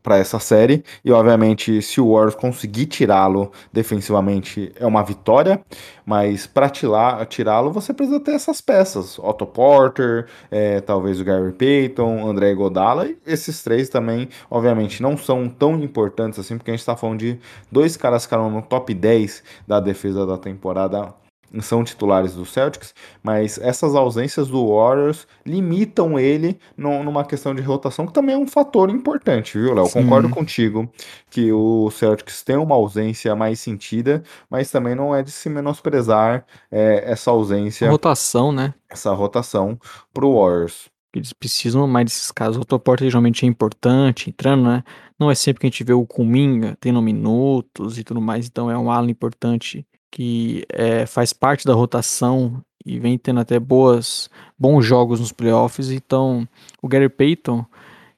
[0.00, 0.84] para essa série.
[1.04, 5.60] E, obviamente, se o Warriors conseguir tirá-lo defensivamente, é uma vitória.
[6.06, 12.28] Mas para tirá-lo, você precisa ter essas peças: Otto Porter, é, talvez o Gary Payton,
[12.28, 13.08] André Godala.
[13.08, 17.18] E esses três também, obviamente, não são tão importantes assim, porque a gente está falando
[17.18, 17.40] de
[17.72, 21.12] dois caras que ficaram no top 10 da defesa da temporada
[21.60, 27.62] são titulares do Celtics, mas essas ausências do Warriors limitam ele no, numa questão de
[27.62, 29.90] rotação, que também é um fator importante, viu, Léo?
[29.90, 30.88] Concordo contigo
[31.28, 36.44] que o Celtics tem uma ausência mais sentida, mas também não é de se menosprezar
[36.70, 37.90] é, essa ausência.
[37.90, 38.72] Rotação, né?
[38.88, 39.78] Essa rotação
[40.12, 40.88] pro Warriors.
[41.12, 42.56] Eles precisam mais desses casos.
[42.56, 44.84] O autoporte geralmente é importante, entrando, né?
[45.18, 48.70] Não é sempre que a gente vê o Kuminga tendo minutos e tudo mais, então
[48.70, 54.28] é um ala importante que é, faz parte da rotação e vem tendo até boas,
[54.58, 55.90] bons jogos nos playoffs.
[55.90, 56.48] Então,
[56.82, 57.64] o Gary Payton,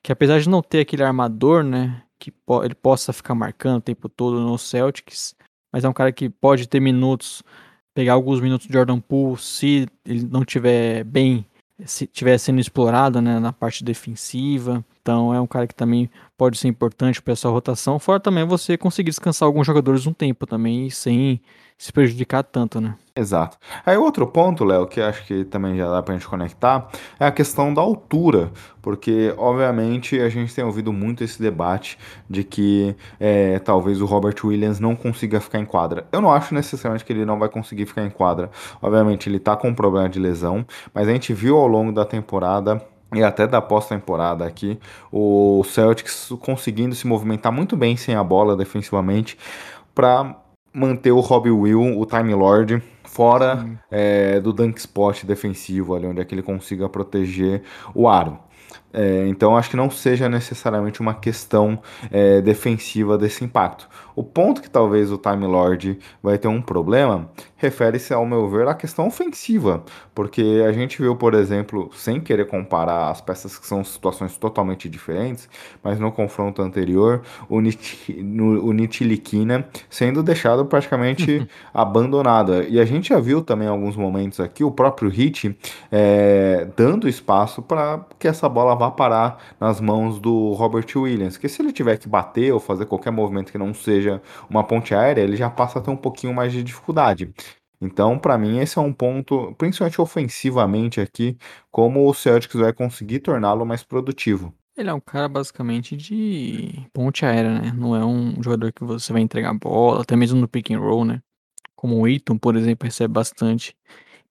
[0.03, 3.83] que apesar de não ter aquele armador, né, que po ele possa ficar marcando o
[3.83, 5.35] tempo todo no Celtics,
[5.73, 7.43] mas é um cara que pode ter minutos,
[7.95, 11.45] pegar alguns minutos de Jordan Poole se ele não tiver bem,
[11.85, 14.85] se tiver sendo explorado, né, na parte defensiva.
[15.01, 17.99] Então é um cara que também pode ser importante para essa rotação.
[17.99, 21.41] Fora também você conseguir descansar alguns jogadores um tempo também, sem
[21.77, 22.95] se prejudicar tanto, né?
[23.15, 23.59] Exato.
[23.85, 26.89] Aí outro ponto, Léo, que acho que também já dá pra gente conectar,
[27.21, 32.43] é a questão da altura, porque obviamente a gente tem ouvido muito esse debate de
[32.43, 36.07] que é, talvez o Robert Williams não consiga ficar em quadra.
[36.11, 38.51] Eu não acho necessariamente que ele não vai conseguir ficar em quadra.
[38.81, 42.07] Obviamente ele tá com um problema de lesão, mas a gente viu ao longo da
[42.07, 42.83] temporada
[43.15, 44.79] e até da pós-temporada aqui,
[45.11, 49.37] o Celtics conseguindo se movimentar muito bem sem a bola defensivamente
[49.95, 50.42] para
[50.73, 56.21] manter o Robbie Will, o Time Lord, fora é, do dunk spot defensivo, ali onde
[56.21, 57.63] é que ele consiga proteger
[57.95, 58.39] o aro.
[58.93, 61.81] É, então acho que não seja necessariamente uma questão
[62.11, 63.89] é, defensiva desse impacto.
[64.15, 67.31] O ponto que talvez o Time Lord vai ter um problema
[67.63, 72.49] refere-se, ao meu ver, à questão ofensiva, porque a gente viu, por exemplo, sem querer
[72.49, 75.49] comparar as peças que são situações totalmente diferentes,
[75.81, 82.65] mas no confronto anterior, o, Nit o Nitilikina sendo deixado praticamente abandonado.
[82.65, 85.57] E a gente já viu também em alguns momentos aqui o próprio Hit
[85.93, 91.49] é, dando espaço para que essa bola vá parar nas mãos do Robert Williams, que
[91.49, 94.02] se ele tiver que bater ou fazer qualquer movimento que não seja
[94.49, 97.33] uma ponte aérea, ele já passa a ter um pouquinho mais de dificuldade.
[97.81, 101.37] Então, para mim, esse é um ponto, principalmente ofensivamente aqui,
[101.71, 104.55] como o Celtics vai conseguir torná-lo mais produtivo.
[104.77, 107.73] Ele é um cara basicamente de ponte aérea, né?
[107.77, 110.79] Não é um jogador que você vai entregar a bola, até mesmo no pick and
[110.79, 111.21] roll, né?
[111.75, 113.77] Como o Aiton, por exemplo, recebe bastante.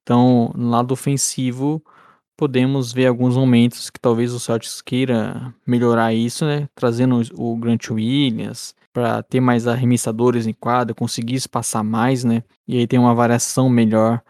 [0.02, 1.84] Então, no lado ofensivo,
[2.38, 6.70] podemos ver alguns momentos que talvez o Celtics queira melhorar isso, né?
[6.74, 12.44] Trazendo o Grant Williams para ter mais arremessadores em quadra, conseguir espaçar mais, né?
[12.68, 14.22] E aí tem uma variação melhor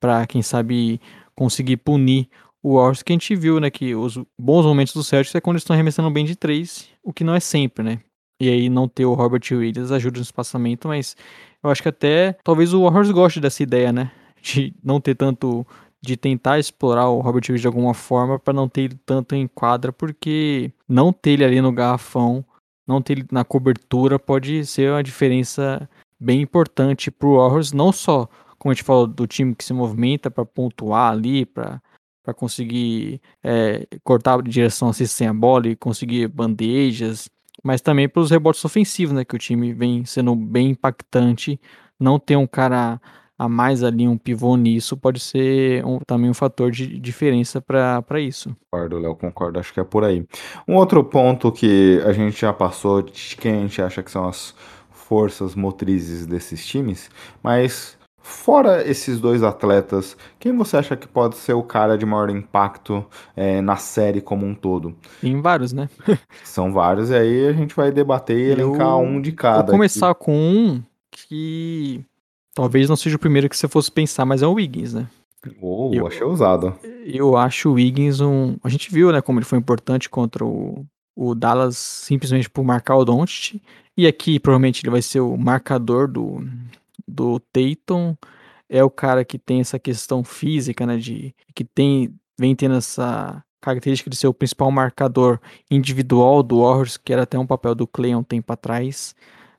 [0.00, 1.00] para quem sabe
[1.34, 2.28] conseguir punir
[2.62, 3.70] o Warriors que a gente viu, né?
[3.70, 7.12] Que os bons momentos do Celtics é quando eles estão arremessando bem de três, o
[7.12, 8.00] que não é sempre, né?
[8.40, 11.16] E aí não ter o Robert Williams ajuda no espaçamento, mas
[11.62, 14.10] eu acho que até talvez o Warriors goste dessa ideia, né?
[14.42, 15.66] De não ter tanto
[16.02, 19.48] de tentar explorar o Robert Williams de alguma forma para não ter ele tanto em
[19.48, 22.44] quadra, porque não ter ele ali no garrafão,
[22.86, 27.92] não ter ele na cobertura pode ser uma diferença bem importante para o Warriors, não
[27.92, 31.80] só como a gente falou do time que se movimenta para pontuar ali, para
[32.24, 37.28] para conseguir é, cortar a direção assim sem a bola e conseguir bandejas,
[37.62, 39.24] mas também pelos rebotes ofensivos, né?
[39.24, 41.60] Que o time vem sendo bem impactante.
[42.00, 43.00] Não ter um cara
[43.38, 48.20] a mais ali, um pivô nisso, pode ser um, também um fator de diferença para
[48.20, 48.54] isso.
[48.70, 50.24] Concordo, Léo, concordo, acho que é por aí.
[50.66, 54.28] Um outro ponto que a gente já passou de quem a gente acha que são
[54.28, 54.54] as
[54.90, 57.10] forças motrizes desses times,
[57.42, 62.30] mas Fora esses dois atletas, quem você acha que pode ser o cara de maior
[62.30, 63.04] impacto
[63.36, 64.96] é, na série como um todo?
[65.20, 65.90] Tem vários, né?
[66.42, 69.64] São vários, e aí a gente vai debater e elencar Eu um de cada.
[69.64, 70.24] Vou começar aqui.
[70.24, 72.02] com um que
[72.54, 75.08] talvez não seja o primeiro que você fosse pensar, mas é o Wiggins, né?
[75.60, 76.74] Oh, eu achei ousado.
[77.04, 78.56] Eu acho o Wiggins um.
[78.64, 82.96] A gente viu, né, como ele foi importante contra o, o Dallas simplesmente por marcar
[82.96, 83.60] o Doncic.
[83.96, 86.42] E aqui provavelmente ele vai ser o marcador do,
[87.06, 88.16] do Tatum
[88.68, 93.44] é o cara que tem essa questão física, né, de que tem vem tendo essa
[93.60, 95.38] característica de ser o principal marcador
[95.70, 99.14] individual do Warriors, que era até um papel do Clay um tempo atrás,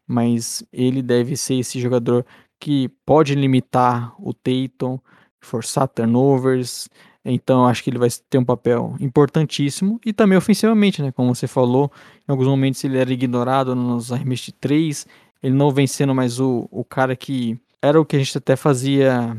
[0.06, 2.26] mas ele deve ser esse jogador
[2.66, 4.98] que pode limitar o Tatum,
[5.40, 6.90] forçar turnovers,
[7.24, 11.12] então acho que ele vai ter um papel importantíssimo e também ofensivamente, né?
[11.12, 11.92] Como você falou,
[12.28, 15.06] em alguns momentos ele era ignorado nos arremessos de três,
[15.44, 18.56] ele não vem sendo mais o, o cara que era o que a gente até
[18.56, 19.38] fazia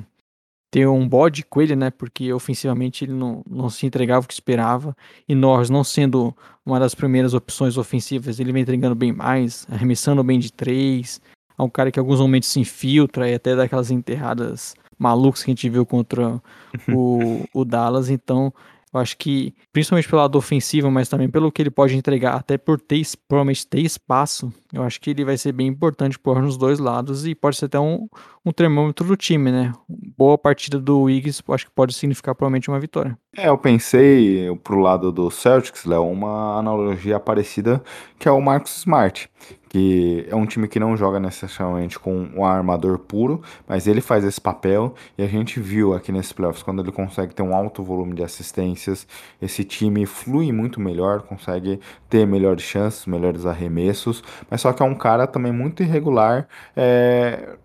[0.71, 1.91] ter um bode com ele, né?
[1.91, 4.97] Porque ofensivamente ele não, não se entregava o que esperava.
[5.29, 6.33] E Norris, não sendo
[6.65, 11.21] uma das primeiras opções ofensivas, ele vem entregando bem mais, arremessando bem de três.
[11.59, 15.43] É um cara que em alguns momentos se infiltra e até dá aquelas enterradas malucos
[15.43, 16.41] que a gente viu contra
[16.89, 18.09] o, o Dallas.
[18.09, 18.53] Então,
[18.97, 22.57] eu acho que, principalmente pelo lado ofensivo, mas também pelo que ele pode entregar, até
[22.57, 26.57] por ter, provavelmente ter espaço, eu acho que ele vai ser bem importante por nos
[26.57, 28.09] dois lados e pode ser até um,
[28.45, 29.73] um termômetro do time, né?
[30.17, 33.19] Boa partida do Wiggins, acho que pode significar provavelmente uma vitória.
[33.37, 37.83] É, eu pensei pro lado do Celtics, Léo, uma analogia parecida
[38.19, 39.29] que é o Marcus Smart,
[39.77, 44.25] que é um time que não joga necessariamente com um armador puro, mas ele faz
[44.25, 47.83] esse papel e a gente viu aqui nesses playoffs quando ele consegue ter um alto
[47.83, 49.07] volume de assistências,
[49.41, 54.87] esse time flui muito melhor, consegue ter melhores chances, melhores arremessos, mas só que é
[54.87, 56.49] um cara também muito irregular.
[56.75, 57.57] É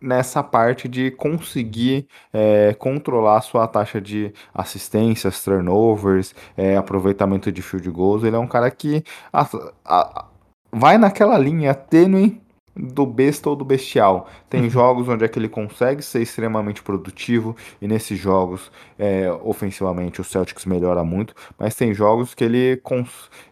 [0.00, 7.90] nessa parte de conseguir é, controlar sua taxa de assistências, turnovers, é, aproveitamento de field
[7.90, 8.24] goals.
[8.24, 9.46] Ele é um cara que a,
[9.84, 10.24] a,
[10.72, 12.40] vai naquela linha tênue
[12.80, 14.28] do besta ou do bestial.
[14.48, 14.70] Tem uhum.
[14.70, 20.24] jogos onde é que ele consegue ser extremamente produtivo e nesses jogos é, ofensivamente o
[20.24, 22.80] Celtics melhora muito, mas tem jogos que ele,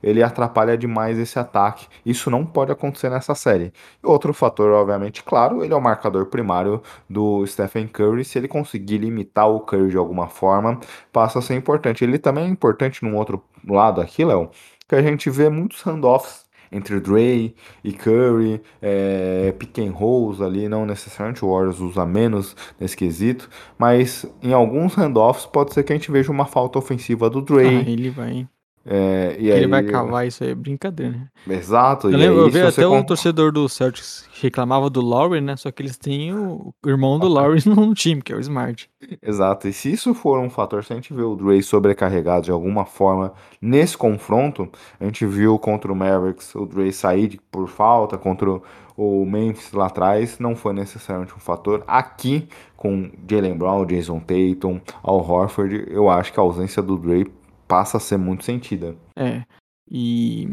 [0.02, 1.86] ele atrapalha demais esse ataque.
[2.06, 3.72] Isso não pode acontecer nessa série.
[4.02, 8.24] Outro fator, obviamente, claro, ele é o marcador primário do Stephen Curry.
[8.24, 10.80] Se ele conseguir limitar o Curry de alguma forma,
[11.12, 12.04] passa a ser importante.
[12.04, 14.50] Ele também é importante num outro lado aqui, Léo,
[14.88, 20.68] que a gente vê muitos handoffs entre Dre e Curry, é, pick and rolls ali,
[20.68, 25.92] não necessariamente o Warriors usa menos nesse quesito, mas em alguns handoffs pode ser que
[25.92, 27.66] a gente veja uma falta ofensiva do Dre.
[27.66, 28.46] Ah, ele vai.
[28.90, 29.66] É, e ele aí...
[29.66, 31.28] vai cavar isso aí, é brincadeira, né?
[31.54, 32.08] Exato.
[32.08, 35.56] Eu lembro, eu vi até o torcedor do Celtics reclamava do Lowry, né?
[35.56, 38.88] Só que eles têm o irmão do Lowry no time, que é o Smart.
[39.22, 39.68] Exato.
[39.68, 42.86] E se isso for um fator, se a gente vê o Dre sobrecarregado de alguma
[42.86, 44.66] forma nesse confronto,
[44.98, 48.58] a gente viu contra o Mavericks o Dre sair por falta, contra
[48.96, 51.84] o Memphis lá atrás, não foi necessariamente um fator.
[51.86, 57.30] Aqui, com Jalen Brown, Jason Tatum, Al Horford, eu acho que a ausência do Dre
[57.68, 58.96] passa a ser muito sentida.
[59.14, 59.44] É.
[59.90, 60.48] E,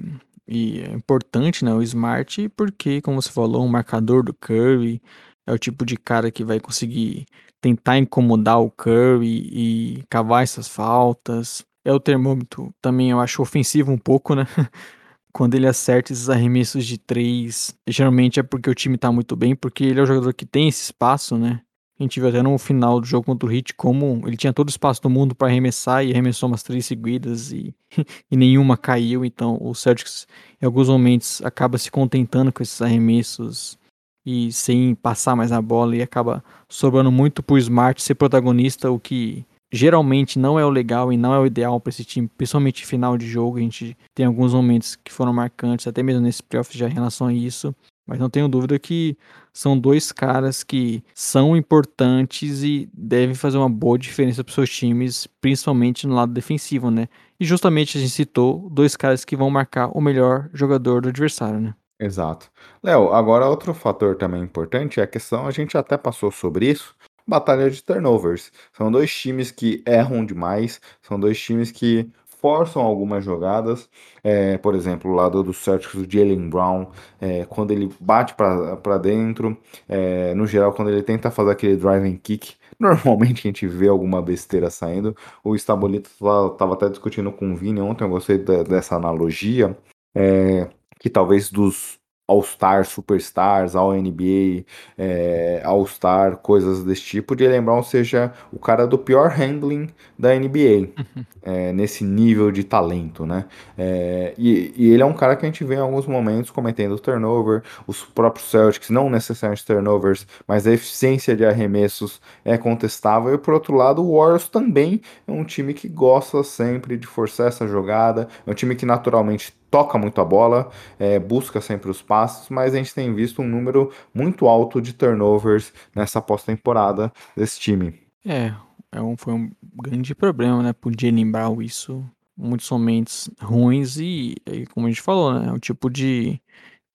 [0.47, 5.01] e é importante, né, o Smart, porque, como você falou, um marcador do Curry
[5.47, 7.25] é o tipo de cara que vai conseguir
[7.61, 11.65] tentar incomodar o Curry e cavar essas faltas.
[11.83, 14.45] É o termômetro também, eu acho ofensivo um pouco, né?
[15.33, 19.55] Quando ele acerta esses arremessos de três, geralmente é porque o time tá muito bem,
[19.55, 21.61] porque ele é o jogador que tem esse espaço, né?
[21.97, 24.67] A gente viu até no final do jogo contra o Heat como ele tinha todo
[24.67, 27.73] o espaço do mundo para arremessar e arremessou umas três seguidas e,
[28.29, 29.23] e nenhuma caiu.
[29.23, 30.27] Então o Celtics
[30.61, 33.77] em alguns momentos acaba se contentando com esses arremessos
[34.25, 38.99] e sem passar mais a bola e acaba sobrando muito pro Smart ser protagonista, o
[38.99, 42.85] que geralmente não é o legal e não é o ideal para esse time, principalmente
[42.85, 43.57] final de jogo.
[43.57, 47.27] A gente tem alguns momentos que foram marcantes, até mesmo nesse playoff já em relação
[47.27, 47.73] a isso.
[48.05, 49.17] Mas não tenho dúvida que
[49.51, 54.69] são dois caras que são importantes e devem fazer uma boa diferença para os seus
[54.69, 57.07] times, principalmente no lado defensivo, né?
[57.39, 61.59] E justamente a gente citou dois caras que vão marcar o melhor jogador do adversário,
[61.59, 61.73] né?
[61.99, 62.51] Exato.
[62.83, 66.93] Léo, agora outro fator também importante é a questão, a gente até passou sobre isso,
[67.25, 68.51] batalha de turnovers.
[68.73, 72.09] São dois times que erram demais, são dois times que
[72.45, 73.89] forçam algumas jogadas.
[74.23, 78.97] É, por exemplo, o lado do Celtics, o Jalen Brown, é, quando ele bate para
[78.99, 79.57] dentro,
[79.89, 84.21] é, no geral, quando ele tenta fazer aquele driving kick, normalmente a gente vê alguma
[84.21, 85.15] besteira saindo.
[85.43, 89.75] O Stabolito estava até discutindo com o Vini ontem, eu gostei dessa analogia,
[90.13, 94.65] é, que talvez dos All-Star, Superstars, All-NBA,
[94.97, 100.89] é, All-Star, coisas desse tipo, de Brown seja o cara do pior handling da NBA,
[101.43, 103.45] é, nesse nível de talento, né?
[103.77, 106.97] É, e, e, ele é um cara que a gente vê em alguns momentos cometendo
[106.97, 113.37] turnover, os próprios Celtics, não necessariamente turnovers, mas a eficiência de arremessos é contestável, e
[113.37, 117.67] por outro lado, o Warriors também é um time que gosta sempre de forçar essa
[117.67, 122.49] jogada, é um time que naturalmente toca muito a bola, é, busca sempre os passos,
[122.49, 127.99] mas a gente tem visto um número muito alto de turnovers nessa pós-temporada desse time.
[128.25, 128.53] É,
[128.91, 129.51] é um, foi um
[129.83, 132.03] grande problema, né, pro Jalen Brown isso,
[132.37, 136.39] muitos momentos ruins e, e, como a gente falou, né, é um tipo de,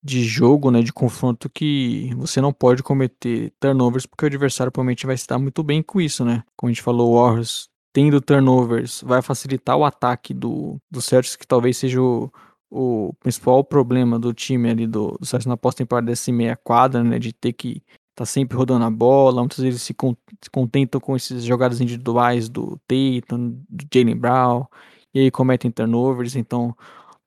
[0.03, 5.07] de jogo, né, de confronto que você não pode cometer turnovers porque o adversário provavelmente
[5.07, 9.03] vai estar muito bem com isso, né, como a gente falou, o Warriors tendo turnovers
[9.05, 12.31] vai facilitar o ataque do, do Celtics, que talvez seja o
[12.71, 17.19] o principal problema do time ali do, do Celtics na pós-temporada desse meia quadra, né,
[17.19, 17.83] de ter que
[18.15, 22.49] tá sempre rodando a bola, muitas vezes se, con se contentam com esses jogadas individuais
[22.49, 24.67] do Tatum, do Jalen Brown,
[25.15, 26.77] e aí cometem turnovers, então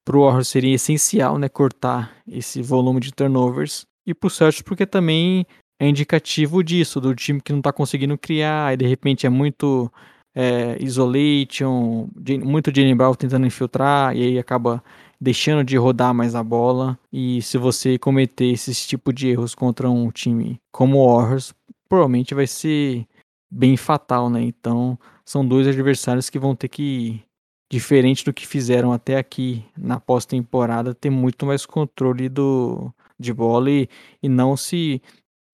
[0.06, 5.46] pro Warriors seria essencial, né, cortar esse volume de turnovers, e pro Celtics porque também
[5.80, 9.92] é indicativo disso, do time que não tá conseguindo criar, e de repente é muito
[10.36, 12.08] é, isolation,
[12.44, 14.84] muito Jalen Brown tentando infiltrar, e aí acaba
[15.24, 17.00] deixando de rodar mais a bola.
[17.12, 21.54] E se você cometer esses tipo de erros contra um time como o Warriors,
[21.88, 23.08] provavelmente vai ser
[23.50, 24.42] bem fatal, né?
[24.42, 27.24] Então, são dois adversários que vão ter que,
[27.72, 33.72] diferente do que fizeram até aqui na pós-temporada, ter muito mais controle do, de bola
[33.72, 33.88] e,
[34.22, 35.02] e não se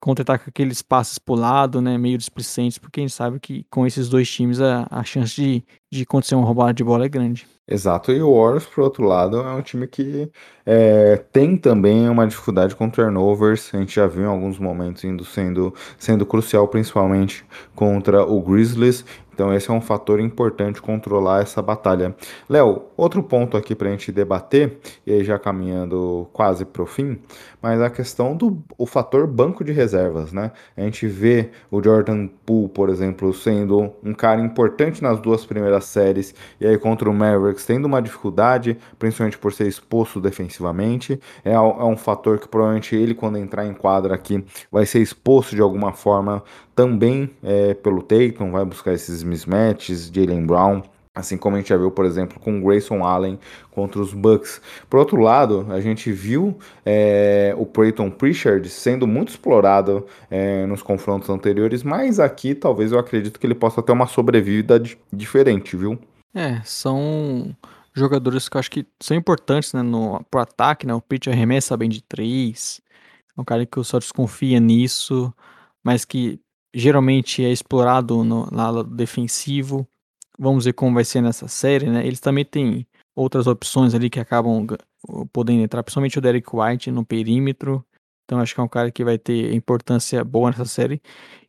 [0.02, 3.86] contentar com aqueles passes pro lado, né, meio displicentes, porque a gente sabe que com
[3.86, 7.46] esses dois times a, a chance de, de acontecer uma roubada de bola é grande.
[7.72, 10.32] Exato, e o Warriors, por outro lado, é um time que
[10.66, 13.70] é, tem também uma dificuldade com turnovers.
[13.74, 17.46] A gente já viu em alguns momentos indo sendo, sendo crucial, principalmente
[17.76, 19.06] contra o Grizzlies.
[19.40, 22.14] Então esse é um fator importante controlar essa batalha.
[22.50, 26.86] Léo, outro ponto aqui para a gente debater, e aí já caminhando quase para o
[26.86, 27.18] fim,
[27.62, 30.52] mas a questão do o fator banco de reservas, né?
[30.76, 35.86] A gente vê o Jordan Poole, por exemplo, sendo um cara importante nas duas primeiras
[35.86, 41.20] séries, e aí contra o Mavericks tendo uma dificuldade, principalmente por ser exposto defensivamente.
[41.44, 45.56] É, é um fator que provavelmente ele, quando entrar em quadra aqui, vai ser exposto
[45.56, 46.44] de alguma forma
[46.76, 50.82] também é, pelo Tatum, vai buscar esses mismatches, Jalen Brown,
[51.20, 53.40] assim como a gente já viu, por exemplo, com Grayson Allen
[53.72, 54.62] contra os Bucks.
[54.90, 60.82] Por outro lado, a gente viu é, o Peyton Pritchard sendo muito explorado é, nos
[60.82, 64.82] confrontos anteriores, mas aqui talvez eu acredito que ele possa ter uma sobrevida
[65.12, 66.00] diferente, viu?
[66.34, 67.56] É, são
[67.94, 70.94] jogadores que eu acho que são importantes né, no, pro ataque, né?
[70.94, 72.82] O Pritchard arremessa bem de três,
[73.38, 75.34] é um cara que o só desconfia nisso,
[75.84, 76.40] mas que
[76.74, 79.88] geralmente é explorado no lado defensivo.
[80.38, 82.06] Vamos ver como vai ser nessa série, né?
[82.06, 84.66] Eles também têm outras opções ali que acabam
[85.34, 87.84] podendo entrar, principalmente o Derek White no perímetro.
[88.30, 91.02] Então acho que é um cara que vai ter importância boa nessa série.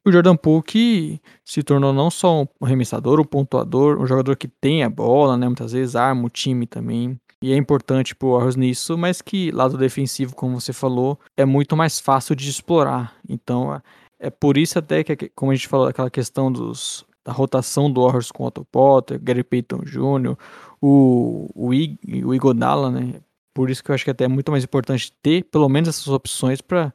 [0.03, 4.35] E o Jordan Poole que se tornou não só um arremessador, um pontuador, um jogador
[4.35, 5.47] que tem a bola, né?
[5.47, 7.21] Muitas vezes arma o time também.
[7.43, 11.77] E é importante pro Warriors nisso, mas que lado defensivo, como você falou, é muito
[11.77, 13.15] mais fácil de explorar.
[13.29, 13.79] Então
[14.19, 18.03] é por isso até que, como a gente falou, aquela questão dos, da rotação do
[18.03, 20.35] Warriors com Otto Potter, Gary Payton Jr.,
[20.81, 23.21] o, o, I, o Igodala, né?
[23.61, 26.09] Por isso que eu acho que até é muito mais importante ter pelo menos essas
[26.09, 26.95] opções para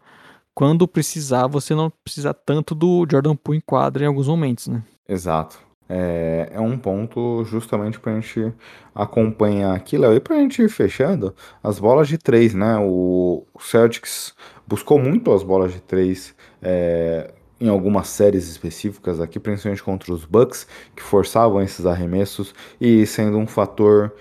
[0.51, 4.81] quando precisar, você não precisar tanto do Jordan Poole em quadra em alguns momentos, né?
[5.07, 5.59] Exato.
[5.87, 8.51] É, é um ponto justamente para a gente
[8.95, 10.15] acompanhar aqui, Léo.
[10.15, 12.79] E para a gente ir fechando, as bolas de três, né?
[12.79, 14.33] O Celtics
[14.65, 20.25] buscou muito as bolas de três é, em algumas séries específicas aqui, principalmente contra os
[20.25, 24.15] Bucks, que forçavam esses arremessos e sendo um fator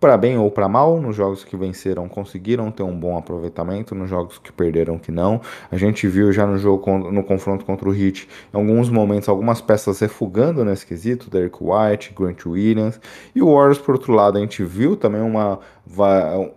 [0.00, 4.10] para bem ou para mal, nos jogos que venceram conseguiram ter um bom aproveitamento, nos
[4.10, 5.40] jogos que perderam que não.
[5.70, 9.60] A gente viu já no jogo no confronto contra o Heat, em alguns momentos algumas
[9.60, 13.00] peças refugando nesse quesito, Derek White, Grant Williams,
[13.34, 15.60] e o Warriors por outro lado, a gente viu também uma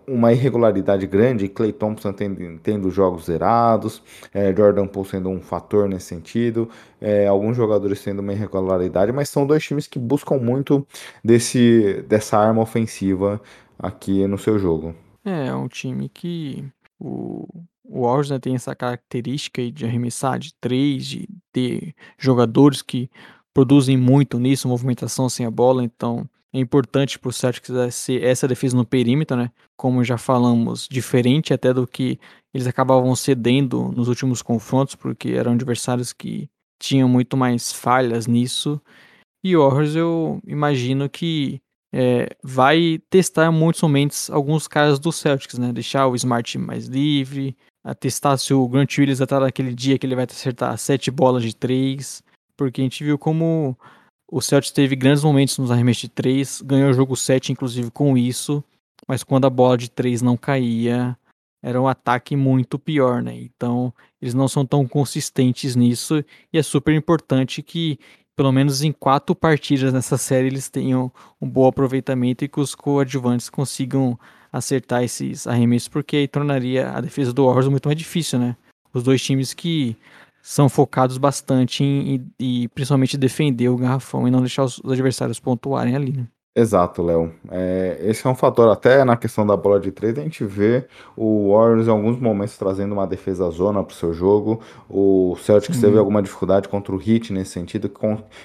[0.08, 4.02] uma irregularidade grande, Clay Thompson tendo, tendo jogos zerados,
[4.34, 6.70] é, Jordan Poole sendo um fator nesse sentido,
[7.06, 10.88] é, alguns jogadores tendo uma irregularidade, mas são dois times que buscam muito
[11.24, 13.40] desse, dessa arma ofensiva
[13.78, 14.96] aqui no seu jogo.
[15.24, 16.66] É, é um time que
[17.00, 17.48] o,
[17.84, 23.08] o Warriors né, tem essa característica de arremessar de três, de ter jogadores que
[23.54, 28.48] produzem muito nisso, movimentação sem a bola, então é importante para o Celtics ser essa
[28.48, 29.52] defesa no perímetro, né?
[29.78, 32.20] Como já falamos, diferente até do que
[32.52, 36.50] eles acabavam cedendo nos últimos confrontos, porque eram adversários que
[36.80, 38.82] tinham muito mais falhas nisso.
[39.44, 41.62] E Warriors eu imagino que
[41.94, 45.72] é, vai testar muitos momentos alguns caras do Celtics, né?
[45.72, 47.56] Deixar o Smart mais livre,
[48.00, 51.56] testar se o Grant Williams estar naquele dia que ele vai acertar sete bolas de
[51.56, 52.24] três,
[52.58, 53.78] porque a gente viu como
[54.32, 58.18] o Celtics teve grandes momentos nos arremessos de 3, ganhou o jogo 7, inclusive, com
[58.18, 58.64] isso.
[59.08, 61.18] Mas quando a bola de 3 não caía,
[61.66, 63.36] era um ataque muito pior, né?
[63.36, 63.92] Então,
[64.22, 66.24] eles não são tão consistentes nisso.
[66.54, 67.98] E é super importante que,
[68.36, 71.12] pelo menos em quatro partidas nessa série, eles tenham
[71.42, 74.16] um bom aproveitamento e que os coadjuvantes consigam
[74.54, 78.56] acertar esses arremessos, porque aí tornaria a defesa do Warriors muito mais difícil, né?
[78.94, 79.98] Os dois times que
[80.44, 85.96] são focados bastante em, e principalmente defender o garrafão e não deixar os, adversários pontuarem
[85.96, 86.28] ali, né?
[86.58, 87.34] Exato, Léo.
[87.52, 90.88] É, esse é um fator, até na questão da bola de três, a gente vê
[91.14, 94.62] o Warriors em alguns momentos trazendo uma defesa zona para o seu jogo.
[94.90, 98.00] O Celtics teve alguma dificuldade contra o Heat nesse sentido, que,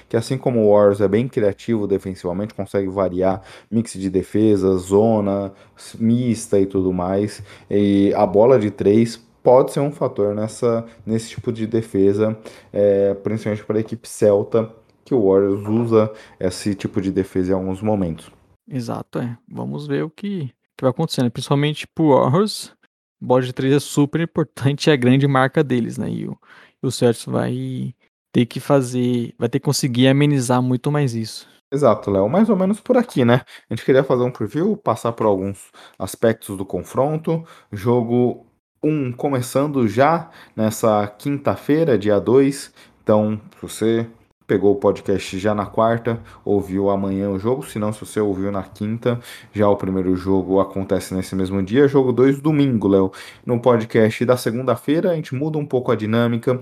[0.09, 3.41] que assim como o Warriors é bem criativo defensivamente, consegue variar
[3.71, 5.53] mix de defesa, zona,
[5.97, 7.41] mista e tudo mais.
[7.69, 12.37] E a bola de três pode ser um fator nessa, nesse tipo de defesa,
[12.71, 14.69] é, principalmente para a equipe celta,
[15.11, 18.31] que o Warriors usa esse tipo de defesa em alguns momentos.
[18.65, 19.37] Exato, é.
[19.45, 20.47] Vamos ver o que,
[20.77, 21.29] que vai acontecendo.
[21.29, 22.73] Principalmente pro Warriors,
[23.21, 26.09] bola de 3 é super importante, é a grande marca deles, né?
[26.09, 26.37] E o,
[26.81, 27.93] e o Celtics vai
[28.31, 31.45] ter que fazer, vai ter que conseguir amenizar muito mais isso.
[31.69, 32.29] Exato, Léo.
[32.29, 33.41] Mais ou menos por aqui, né?
[33.69, 37.45] A gente queria fazer um preview, passar por alguns aspectos do confronto.
[37.69, 38.45] Jogo
[38.81, 42.73] 1 começando já nessa quinta-feira, dia 2.
[43.03, 44.07] Então, se você
[44.51, 48.51] pegou o podcast já na quarta, ouviu amanhã o jogo, se não, se você ouviu
[48.51, 49.17] na quinta,
[49.53, 53.13] já o primeiro jogo acontece nesse mesmo dia, jogo 2 domingo, Léo.
[53.45, 56.61] No podcast da segunda-feira, a gente muda um pouco a dinâmica,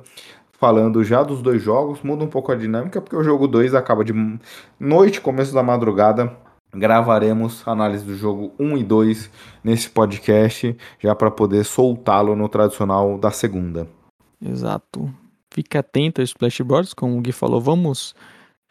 [0.51, 4.05] falando já dos dois jogos, muda um pouco a dinâmica, porque o jogo 2 acaba
[4.05, 4.13] de
[4.79, 6.31] noite, começo da madrugada.
[6.71, 9.31] Gravaremos análise do jogo 1 e 2
[9.63, 13.87] nesse podcast, já para poder soltá-lo no tradicional da segunda.
[14.39, 15.11] Exato.
[15.51, 18.13] Fique atento aos Splash Brothers, como o Gui falou, vamos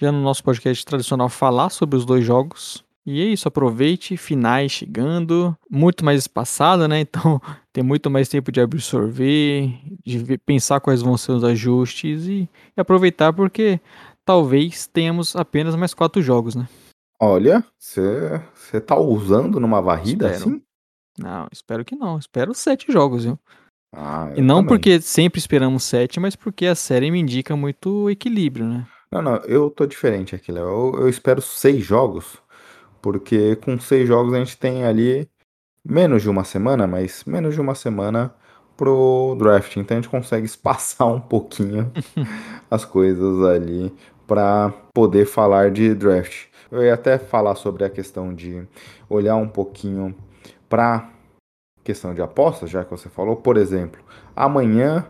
[0.00, 2.84] já no nosso podcast tradicional falar sobre os dois jogos.
[3.04, 7.00] E é isso, aproveite, finais chegando, muito mais espaçada, né?
[7.08, 7.40] Então
[7.72, 9.72] tem muito mais tempo de absorver,
[10.04, 13.80] de pensar quais vão ser os ajustes e, e aproveitar porque
[14.24, 16.68] talvez tenhamos apenas mais quatro jogos, né?
[17.20, 20.50] Olha, você tá usando numa varrida Espero.
[20.50, 20.62] assim?
[21.18, 22.18] Não, espero que não.
[22.18, 23.38] Espero sete jogos, viu?
[23.92, 24.68] Ah, E não também.
[24.68, 28.86] porque sempre esperamos sete, mas porque a série me indica muito equilíbrio, né?
[29.10, 30.64] Não, não, eu tô diferente aqui, Léo.
[30.94, 32.38] Eu, eu espero seis jogos,
[33.02, 35.28] porque com seis jogos a gente tem ali
[35.84, 38.34] menos de uma semana, mas menos de uma semana
[38.76, 39.76] pro draft.
[39.76, 41.92] Então a gente consegue espaçar um pouquinho
[42.70, 43.94] as coisas ali
[44.26, 46.46] para poder falar de draft.
[46.70, 48.66] Eu ia até falar sobre a questão de
[49.08, 50.14] olhar um pouquinho
[50.68, 51.10] para
[51.88, 53.34] questão de apostas, já que você falou.
[53.34, 53.98] Por exemplo,
[54.36, 55.06] amanhã,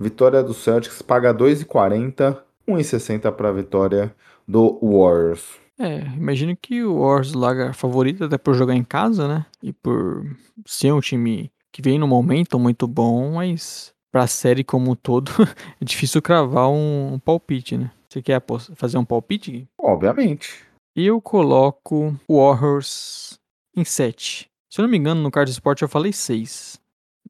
[0.00, 4.14] vitória do Celtics paga 2,40, 1,60 para a vitória
[4.48, 5.60] do Warriors.
[5.78, 9.44] É, imagino que o Warriors larga favorito até por jogar em casa, né?
[9.62, 10.24] E por
[10.64, 15.30] ser um time que vem num momento muito bom, mas pra série como um todo
[15.80, 17.90] é difícil cravar um, um palpite, né?
[18.08, 18.42] Você quer
[18.74, 19.68] fazer um palpite?
[19.78, 20.64] Obviamente.
[20.96, 23.38] Eu coloco o Warriors
[23.76, 24.51] em 7.
[24.72, 26.80] Se eu não me engano, no Card Sport eu falei 6.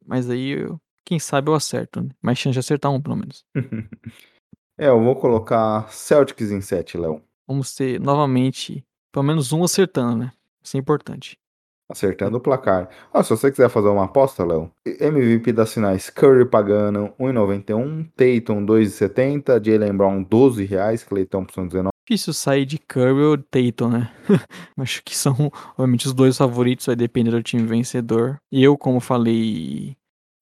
[0.07, 2.11] Mas aí, eu- quem sabe eu acerto, né?
[2.23, 3.45] Mais chance de acertar um, pelo menos.
[4.79, 7.23] É, eu vou colocar Celtics em 7, Léo.
[7.47, 8.83] Vamos ter novamente
[9.13, 10.33] pelo menos um acertando, né?
[10.63, 11.37] Isso é importante.
[11.91, 12.89] Acertando o placar.
[13.13, 18.65] Ah, se você quiser fazer uma aposta, Léo, MVP das finais, Curry pagando 1,91, Tatum
[18.65, 21.92] 2,70, Jalen Brown 12 reais, Clay Thompson 19.
[22.05, 24.11] Difícil sair de Curry ou Tatum, né?
[24.77, 28.39] Acho que são, obviamente, os dois favoritos, vai depender do time vencedor.
[28.51, 29.97] E eu, como falei,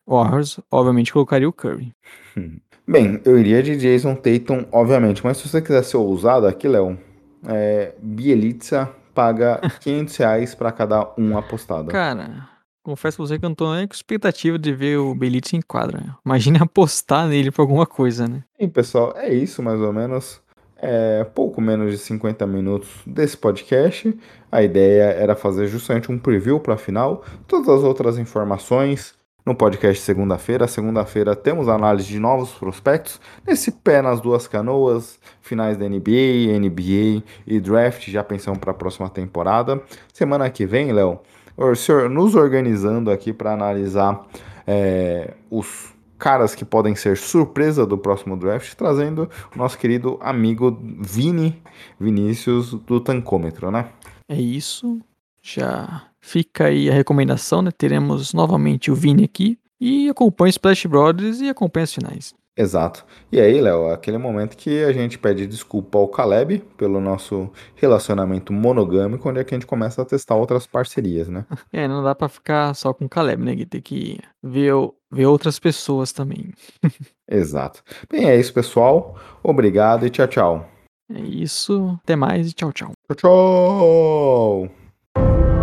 [0.08, 1.92] Warriors, obviamente colocaria o Curry.
[2.88, 6.98] Bem, eu iria de Jason Tatum, obviamente, mas se você quiser ser ousado aqui, Léo,
[7.46, 11.90] é, Bielitsa paga 500 reais para cada um apostado.
[11.90, 12.48] Cara,
[12.82, 15.60] confesso pra você que eu não tô nem com expectativa de ver o Belitz em
[15.60, 16.16] quadra.
[16.24, 18.42] Imagine apostar nele por alguma coisa, né?
[18.58, 20.42] E pessoal, é isso mais ou menos.
[20.82, 24.18] É pouco menos de 50 minutos desse podcast.
[24.50, 27.22] A ideia era fazer justamente um preview para a final.
[27.46, 29.14] Todas as outras informações
[29.44, 30.66] no podcast segunda-feira.
[30.66, 33.20] Segunda-feira temos análise de novos prospectos.
[33.46, 38.08] Nesse pé nas duas canoas, finais da NBA, NBA e draft.
[38.08, 39.82] Já pensamos para a próxima temporada.
[40.12, 41.20] Semana que vem, Léo,
[42.10, 44.26] nos organizando aqui para analisar
[44.66, 50.78] é, os caras que podem ser surpresa do próximo draft, trazendo o nosso querido amigo
[51.00, 51.60] Vini
[51.98, 53.88] Vinícius do Tancômetro, né?
[54.28, 55.00] É isso.
[55.42, 57.70] Já fica aí a recomendação, né?
[57.76, 59.58] Teremos novamente o Vini aqui.
[59.80, 62.34] E acompanhe Splash Brothers e acompanhe as finais.
[62.60, 63.06] Exato.
[63.32, 68.52] E aí, Léo, aquele momento que a gente pede desculpa ao Caleb pelo nosso relacionamento
[68.52, 71.46] monogâmico, onde é que a gente começa a testar outras parcerias, né?
[71.72, 73.64] É, não dá pra ficar só com o Caleb, né?
[73.64, 74.72] Tem que ver,
[75.10, 76.52] ver outras pessoas também.
[77.30, 77.82] Exato.
[78.10, 79.16] Bem, é isso, pessoal.
[79.42, 80.68] Obrigado e tchau, tchau.
[81.10, 81.98] É isso.
[82.02, 82.92] Até mais e tchau, tchau.
[83.08, 84.68] Tchau,
[85.16, 85.59] tchau!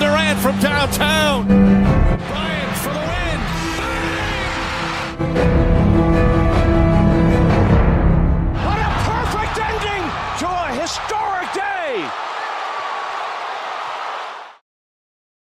[0.00, 2.49] Durant from downtown.